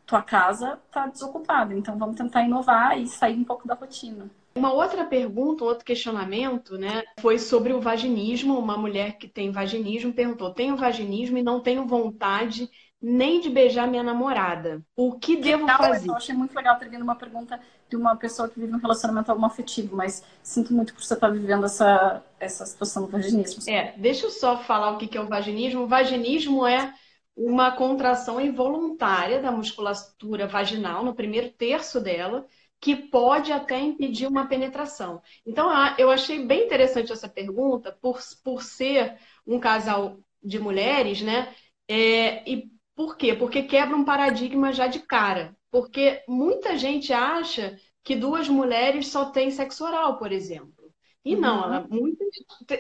[0.07, 1.75] tua casa está desocupada.
[1.75, 4.31] Então vamos tentar inovar e sair um pouco da rotina.
[4.55, 8.59] Uma outra pergunta, um outro questionamento, né, foi sobre o vaginismo.
[8.59, 12.69] Uma mulher que tem vaginismo perguntou: tenho vaginismo e não tenho vontade
[13.03, 14.81] nem de beijar minha namorada.
[14.95, 16.09] O que, que devo fazer?
[16.09, 17.59] Eu achei muito legal ter vindo uma pergunta
[17.91, 21.67] de uma pessoa que vive um relacionamento homoafetivo, mas sinto muito por você estar vivendo
[21.67, 23.69] essa, essa situação do vaginismo.
[23.69, 25.83] É, deixa eu só falar o que é o vaginismo.
[25.83, 26.95] O vaginismo é
[27.37, 32.47] uma contração involuntária da musculatura vaginal no primeiro terço dela
[32.83, 35.23] que pode até impedir uma penetração.
[35.47, 39.17] Então, eu achei bem interessante essa pergunta, por, por ser
[39.47, 41.55] um casal de mulheres, né?
[41.87, 43.35] É, e por quê?
[43.35, 45.57] Porque quebra um paradigma já de cara.
[45.71, 50.93] Porque muita gente acha que duas mulheres só têm sexo oral, por exemplo.
[51.25, 51.65] E não, uhum.
[51.65, 52.29] ela muitas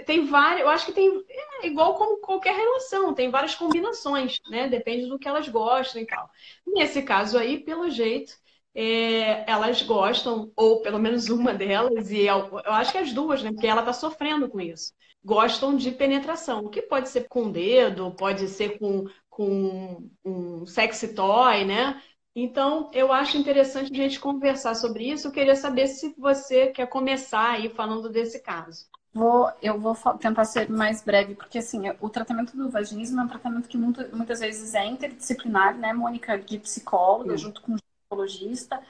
[0.04, 1.24] tem várias, eu acho que tem
[1.60, 4.66] é igual como qualquer relação, tem várias combinações, né?
[4.66, 6.28] Depende do que elas gostam e tal.
[6.66, 8.32] Nesse caso aí, pelo jeito,
[8.74, 13.42] é, elas gostam, ou pelo menos uma delas, e eu, eu acho que as duas,
[13.42, 13.52] né?
[13.52, 14.92] Porque ela está sofrendo com isso.
[15.24, 21.14] Gostam de penetração, que pode ser com o dedo, pode ser com, com um sexy
[21.14, 22.00] toy, né?
[22.34, 25.28] Então, eu acho interessante a gente conversar sobre isso.
[25.28, 28.86] Eu queria saber se você quer começar aí falando desse caso.
[29.12, 33.28] Vou, eu vou tentar ser mais breve, porque assim, o tratamento do vaginismo é um
[33.28, 37.76] tratamento que muito, muitas vezes é interdisciplinar, né, Mônica, de psicóloga, junto com
[38.12, 38.80] ginecologista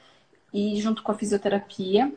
[0.53, 2.13] e junto com a fisioterapia.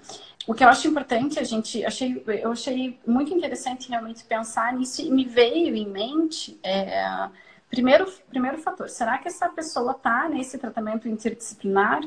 [0.47, 5.03] O que eu acho importante, a gente achei, eu achei muito interessante realmente pensar nisso
[5.03, 7.29] e me veio em mente é,
[7.71, 12.01] primeiro, primeiro fator, será que essa pessoa está nesse tratamento interdisciplinar,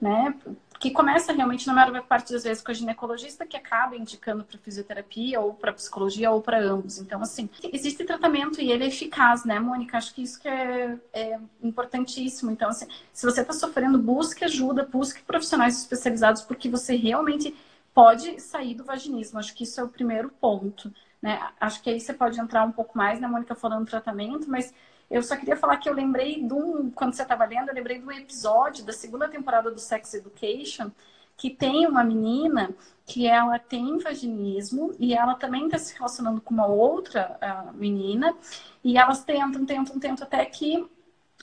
[0.00, 0.34] né?
[0.82, 4.58] Que começa realmente na maior parte das vezes com a ginecologista que acaba indicando para
[4.58, 6.98] fisioterapia ou para psicologia ou para ambos.
[6.98, 9.96] Então, assim, existe tratamento e ele é eficaz, né, Mônica?
[9.96, 12.50] Acho que isso que é, é importantíssimo.
[12.50, 17.54] Então, assim, se você está sofrendo, busque ajuda, busque profissionais especializados, porque você realmente
[17.94, 19.38] pode sair do vaginismo.
[19.38, 20.92] Acho que isso é o primeiro ponto.
[21.22, 21.40] Né?
[21.60, 24.74] Acho que aí você pode entrar um pouco mais, né, Mônica, falando do tratamento, mas
[25.12, 27.98] eu só queria falar que eu lembrei de um, quando você estava lendo, eu lembrei
[27.98, 30.90] de um episódio da segunda temporada do Sex Education,
[31.36, 32.70] que tem uma menina
[33.04, 38.34] que ela tem vaginismo e ela também está se relacionando com uma outra uh, menina
[38.82, 40.88] e elas tentam, tentam, tentam até que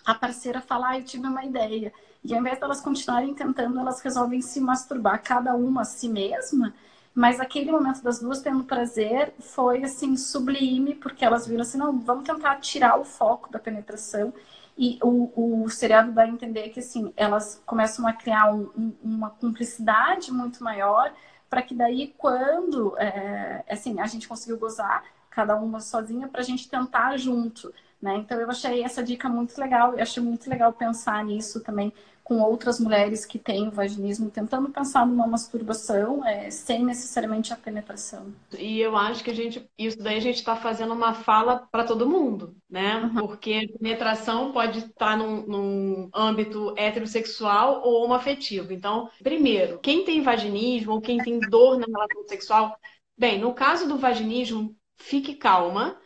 [0.03, 1.93] a parceira fala, ah, eu tive uma ideia.
[2.23, 6.09] E ao invés de elas continuarem tentando, elas resolvem se masturbar cada uma a si
[6.09, 6.73] mesma
[7.19, 11.99] mas aquele momento das duas tendo prazer foi assim sublime, porque elas viram assim, não,
[11.99, 14.33] vamos tentar tirar o foco da penetração.
[14.77, 18.95] E o, o seriado dá a entender que assim, elas começam a criar um, um,
[19.03, 21.13] uma cumplicidade muito maior,
[21.49, 26.45] para que daí quando é, assim, a gente conseguiu gozar, cada uma sozinha, para a
[26.45, 27.73] gente tentar junto.
[28.01, 28.17] Né?
[28.17, 31.91] Então eu achei essa dica muito legal, eu achei muito legal pensar nisso também
[32.29, 38.31] com outras mulheres que têm vaginismo, tentando pensar numa masturbação é, sem necessariamente a penetração.
[38.55, 41.83] E eu acho que a gente, isso daí a gente está fazendo uma fala para
[41.83, 42.97] todo mundo, né?
[43.01, 43.25] Uhum.
[43.25, 48.71] Porque a penetração pode estar num, num âmbito heterossexual ou homoafetivo.
[48.73, 52.77] Então, primeiro, quem tem vaginismo ou quem tem dor na relação sexual,
[53.17, 55.97] bem, no caso do vaginismo, fique calma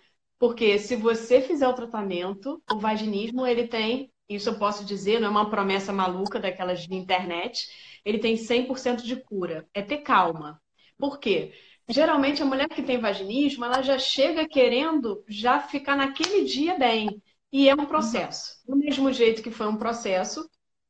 [0.43, 5.29] Porque se você fizer o tratamento, o vaginismo, ele tem, isso eu posso dizer, não
[5.29, 7.65] é uma promessa maluca daquelas de internet,
[8.03, 9.65] ele tem 100% de cura.
[9.73, 10.61] É ter calma.
[10.97, 11.53] Por quê?
[11.87, 17.23] Geralmente a mulher que tem vaginismo, ela já chega querendo já ficar naquele dia bem.
[17.49, 18.61] E é um processo.
[18.67, 20.45] Do mesmo jeito que foi um processo,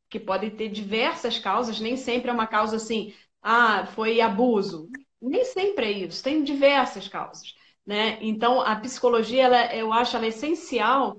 [0.09, 4.89] que pode ter diversas causas, nem sempre é uma causa assim, ah, foi abuso.
[5.21, 7.53] Nem sempre é isso, tem diversas causas.
[7.85, 8.17] Né?
[8.21, 11.17] Então, a psicologia, ela, eu acho ela essencial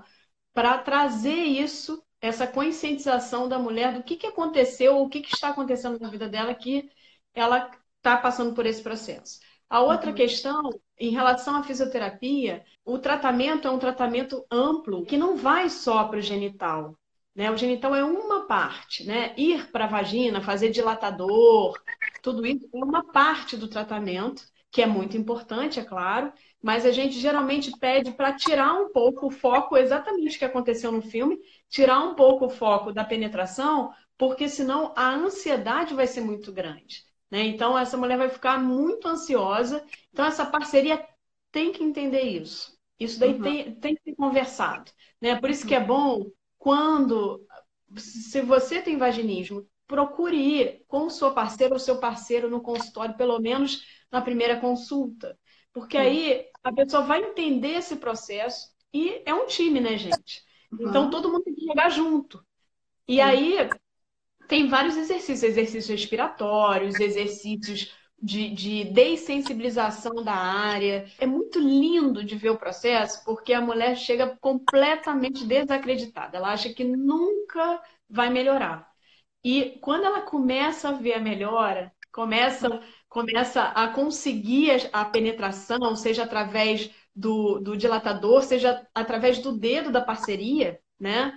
[0.52, 5.48] para trazer isso, essa conscientização da mulher do que, que aconteceu, o que, que está
[5.50, 6.88] acontecendo na vida dela, que
[7.34, 9.40] ela está passando por esse processo.
[9.68, 10.16] A outra uhum.
[10.16, 16.04] questão, em relação à fisioterapia, o tratamento é um tratamento amplo, que não vai só
[16.04, 16.96] para o genital.
[17.34, 17.50] Né?
[17.50, 19.34] O genital é uma parte, né?
[19.36, 21.76] Ir para a vagina, fazer dilatador,
[22.22, 26.32] tudo isso é uma parte do tratamento, que é muito importante, é claro,
[26.64, 30.90] mas a gente geralmente pede para tirar um pouco o foco, exatamente o que aconteceu
[30.90, 31.38] no filme,
[31.68, 37.04] tirar um pouco o foco da penetração, porque senão a ansiedade vai ser muito grande.
[37.30, 37.42] Né?
[37.42, 39.84] Então, essa mulher vai ficar muito ansiosa.
[40.10, 41.06] Então, essa parceria
[41.52, 42.74] tem que entender isso.
[42.98, 43.42] Isso daí uhum.
[43.42, 44.90] tem, tem que ser conversado.
[45.20, 45.38] Né?
[45.38, 47.46] Por isso que é bom quando,
[47.94, 53.18] se você tem vaginismo, procure ir com o seu parceiro ou seu parceiro no consultório,
[53.18, 55.38] pelo menos na primeira consulta.
[55.74, 60.42] Porque aí a pessoa vai entender esse processo e é um time, né, gente?
[60.80, 62.44] Então, todo mundo tem que jogar junto.
[63.08, 63.56] E aí,
[64.48, 71.06] tem vários exercícios, exercícios respiratórios, exercícios de, de dessensibilização da área.
[71.18, 76.36] É muito lindo de ver o processo, porque a mulher chega completamente desacreditada.
[76.36, 78.88] Ela acha que nunca vai melhorar.
[79.42, 82.80] E quando ela começa a ver a melhora, começa,
[83.14, 90.00] começa a conseguir a penetração, seja através do, do dilatador, seja através do dedo da
[90.00, 91.32] parceria, né?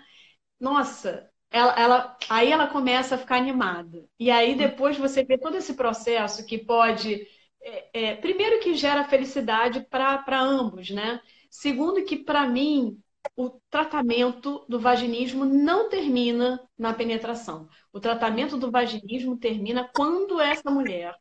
[0.59, 4.03] Nossa, ela, ela, aí ela começa a ficar animada.
[4.19, 7.27] E aí depois você vê todo esse processo que pode.
[7.61, 11.21] É, é, primeiro que gera felicidade para ambos, né?
[11.49, 12.99] Segundo que, para mim,
[13.35, 17.69] o tratamento do vaginismo não termina na penetração.
[17.93, 21.15] O tratamento do vaginismo termina quando essa mulher,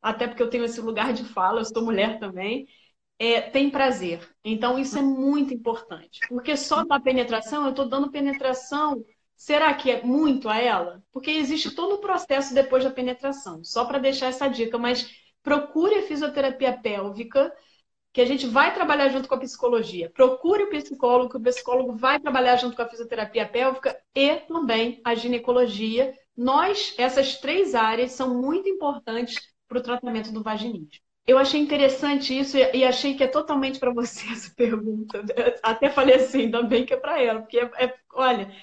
[0.00, 2.66] até porque eu tenho esse lugar de fala, eu sou mulher também,
[3.18, 4.20] é, tem prazer.
[4.44, 6.20] Então, isso é muito importante.
[6.28, 9.04] Porque só na penetração, eu estou dando penetração
[9.36, 11.02] Será que é muito a ela?
[11.12, 13.62] Porque existe todo o processo depois da penetração.
[13.62, 15.08] Só para deixar essa dica, mas
[15.42, 17.52] procure a fisioterapia pélvica,
[18.14, 20.10] que a gente vai trabalhar junto com a psicologia.
[20.10, 25.02] Procure o psicólogo, que o psicólogo vai trabalhar junto com a fisioterapia pélvica e também
[25.04, 26.14] a ginecologia.
[26.34, 29.36] Nós, essas três áreas são muito importantes
[29.68, 30.90] para o tratamento do vaginismo.
[31.26, 35.24] Eu achei interessante isso e achei que é totalmente para você essa pergunta.
[35.62, 38.54] Até falei assim, ainda bem que é para ela, porque é, é, olha,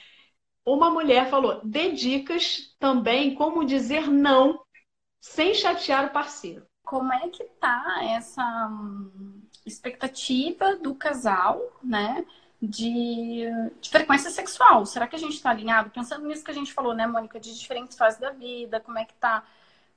[0.66, 4.64] uma mulher falou: dê dicas também como dizer não
[5.20, 6.66] sem chatear o parceiro.
[6.84, 12.26] Como é que tá essa hum, expectativa do casal, né?
[12.62, 13.46] De,
[13.82, 14.86] de, frequência sexual.
[14.86, 15.90] Será que a gente está alinhado?
[15.90, 19.04] Pensando nisso que a gente falou, né, Mônica, de diferentes fases da vida, como é
[19.04, 19.44] que tá,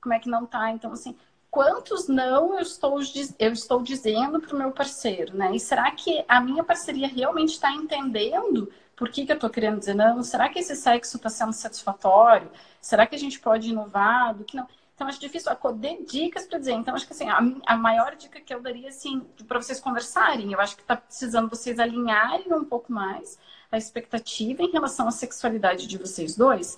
[0.01, 0.71] como é que não tá.
[0.71, 1.15] Então, assim,
[1.49, 2.99] quantos não eu estou,
[3.39, 5.55] eu estou dizendo para o meu parceiro, né?
[5.55, 9.79] E será que a minha parceria realmente está entendendo por que, que eu estou querendo
[9.79, 10.23] dizer não?
[10.23, 12.51] Será que esse sexo está sendo satisfatório?
[12.81, 14.33] Será que a gente pode inovar?
[14.35, 14.67] Do que não?
[14.95, 16.71] Então, acho difícil acordar dicas para dizer.
[16.71, 17.37] Então, acho que assim, a,
[17.67, 21.47] a maior dica que eu daria, assim, para vocês conversarem, eu acho que está precisando
[21.47, 23.37] vocês alinharem um pouco mais
[23.71, 26.75] a expectativa em relação à sexualidade de vocês dois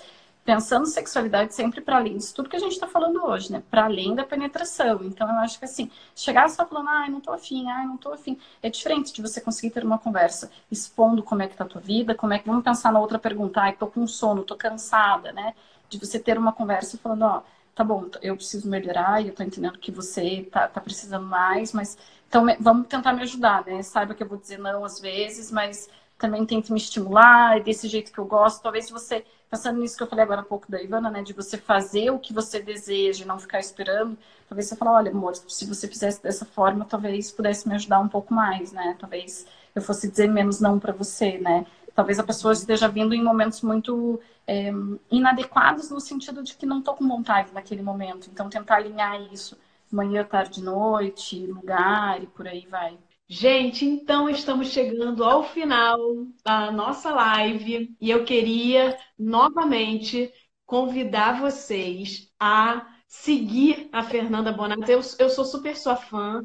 [0.50, 3.62] pensando sexualidade sempre para além disso tudo que a gente está falando hoje, né?
[3.70, 5.00] Para além da penetração.
[5.04, 8.12] Então, eu acho que assim, chegar só falando, ai, não tô afim, ai, não tô
[8.12, 11.68] afim, é diferente de você conseguir ter uma conversa expondo como é que tá a
[11.68, 12.48] tua vida, como é que.
[12.48, 15.54] Vamos pensar na outra pergunta, ai, tô com sono, tô cansada, né?
[15.88, 17.44] De você ter uma conversa falando, ó,
[17.76, 21.74] tá bom, eu preciso melhorar e eu tô entendendo que você tá, tá precisando mais,
[21.74, 21.96] mas.
[22.28, 23.84] Então, vamos tentar me ajudar, né?
[23.84, 25.90] Saiba que eu vou dizer não às vezes, mas
[26.20, 28.62] também tente me estimular, é desse jeito que eu gosto.
[28.62, 31.58] Talvez você pensando nisso que eu falei agora há pouco da Ivana, né, de você
[31.58, 34.16] fazer o que você deseja e não ficar esperando,
[34.48, 38.08] talvez você fale, olha, amor, se você fizesse dessa forma, talvez pudesse me ajudar um
[38.08, 38.96] pouco mais, né?
[39.00, 41.66] Talvez eu fosse dizer menos não para você, né?
[41.96, 44.72] Talvez a pessoa esteja vindo em momentos muito é,
[45.12, 48.30] inadequados no sentido de que não estou com vontade naquele momento.
[48.32, 49.58] Então, tentar alinhar isso
[49.92, 52.98] manhã, tarde, noite, lugar e por aí vai.
[53.32, 56.00] Gente, então estamos chegando ao final
[56.44, 60.34] da nossa live e eu queria novamente
[60.66, 64.92] convidar vocês a seguir a Fernanda Bonato.
[64.92, 66.44] Eu, eu sou super sua fã,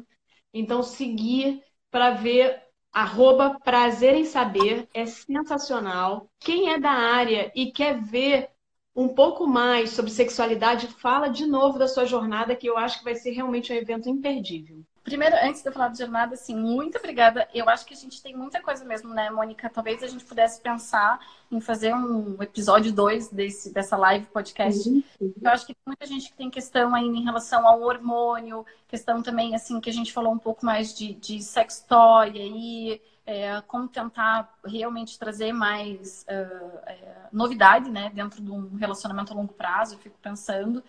[0.53, 1.59] então seguir
[1.89, 2.61] para ver
[2.93, 6.29] Arroba Prazer em Saber é sensacional.
[6.39, 8.51] Quem é da área e quer ver
[8.95, 13.03] um pouco mais sobre sexualidade, fala de novo da sua jornada, que eu acho que
[13.05, 14.85] vai ser realmente um evento imperdível.
[15.05, 17.47] Primeiro, antes de eu falar de jornada, assim, muito obrigada.
[17.53, 19.69] Eu acho que a gente tem muita coisa mesmo, né, Mônica?
[19.69, 21.19] Talvez a gente pudesse pensar
[21.51, 24.89] em fazer um episódio 2 desse, dessa live podcast.
[24.89, 25.03] Uhum.
[25.21, 29.21] Eu acho que tem muita gente que tem questão ainda em relação ao hormônio, questão
[29.21, 31.39] também, assim, que a gente falou um pouco mais de, de
[31.87, 38.75] toy aí, é, como tentar realmente trazer mais uh, é, novidade, né, dentro de um
[38.75, 40.83] relacionamento a longo prazo, eu fico pensando.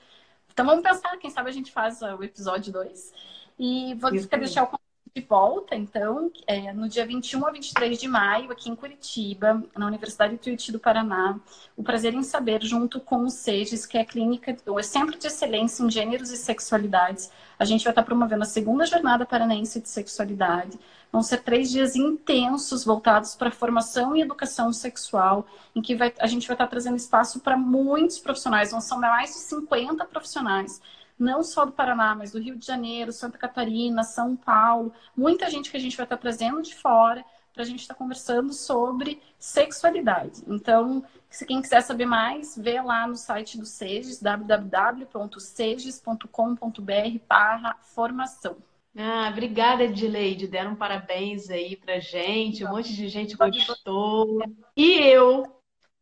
[0.50, 3.35] Então vamos pensar, quem sabe a gente faz o episódio 2.
[3.58, 8.06] E vou deixar o convite de volta, então, é, no dia 21 a 23 de
[8.06, 11.40] maio, aqui em Curitiba, na Universidade Tuiuti do Paraná.
[11.74, 15.26] O Prazer em Saber, junto com o SEGES, que é a clínica, o Centro de
[15.26, 17.30] Excelência em Gêneros e Sexualidades.
[17.58, 20.78] A gente vai estar promovendo a segunda jornada paranaense de sexualidade.
[21.10, 26.26] Vão ser três dias intensos voltados para formação e educação sexual, em que vai, a
[26.26, 30.82] gente vai estar trazendo espaço para muitos profissionais, vão ser mais de 50 profissionais
[31.18, 35.70] não só do Paraná, mas do Rio de Janeiro, Santa Catarina, São Paulo, muita gente
[35.70, 37.24] que a gente vai estar trazendo de fora
[37.56, 40.42] para a gente estar conversando sobre sexualidade.
[40.46, 48.58] Então, se quem quiser saber mais, vê lá no site do SEGES, www.seges.com.br barra formação.
[48.94, 50.46] Ah, obrigada, Edileide.
[50.46, 52.64] Deram parabéns aí pra gente.
[52.64, 54.42] Um monte de gente gostou.
[54.76, 55.44] E eu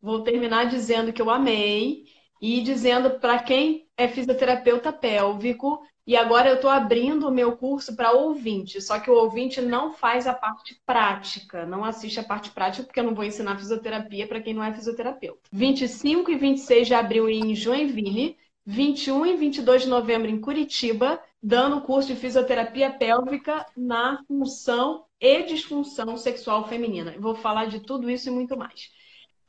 [0.01, 2.05] vou terminar dizendo que eu amei
[2.41, 7.95] e dizendo para quem é fisioterapeuta pélvico e agora eu estou abrindo o meu curso
[7.95, 12.51] para ouvinte, só que o ouvinte não faz a parte prática, não assiste a parte
[12.51, 15.49] prática, porque eu não vou ensinar fisioterapia para quem não é fisioterapeuta.
[15.51, 18.37] 25 e 26 de abril em Joinville,
[18.67, 25.41] 21 e 22 de novembro em Curitiba, dando curso de fisioterapia pélvica na função e
[25.43, 27.15] disfunção sexual feminina.
[27.17, 28.91] Vou falar de tudo isso e muito mais.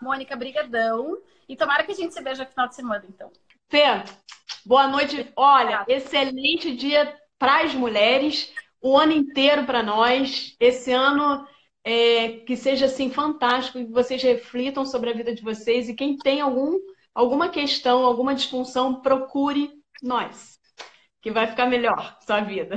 [0.01, 1.19] Mônica, brigadão.
[1.49, 3.31] E tomara que a gente se veja no final de semana, então.
[3.69, 3.83] Fê,
[4.65, 5.27] boa noite.
[5.35, 10.55] Olha, excelente dia para as mulheres, o ano inteiro para nós.
[10.61, 11.45] Esse ano
[11.85, 16.17] é, que seja assim fantástico, que vocês reflitam sobre a vida de vocês e quem
[16.17, 16.79] tem algum,
[17.13, 20.59] alguma questão, alguma disfunção, procure nós,
[21.21, 22.77] que vai ficar melhor sua vida.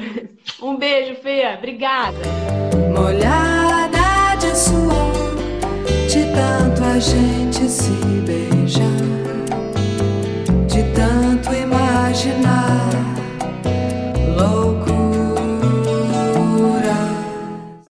[0.60, 1.56] Um beijo, Fê.
[1.56, 2.18] Obrigada.
[2.96, 5.36] Molhada de suor,
[6.08, 7.99] de tanto a gente se
[12.20, 12.59] beijar de tanto imaginar.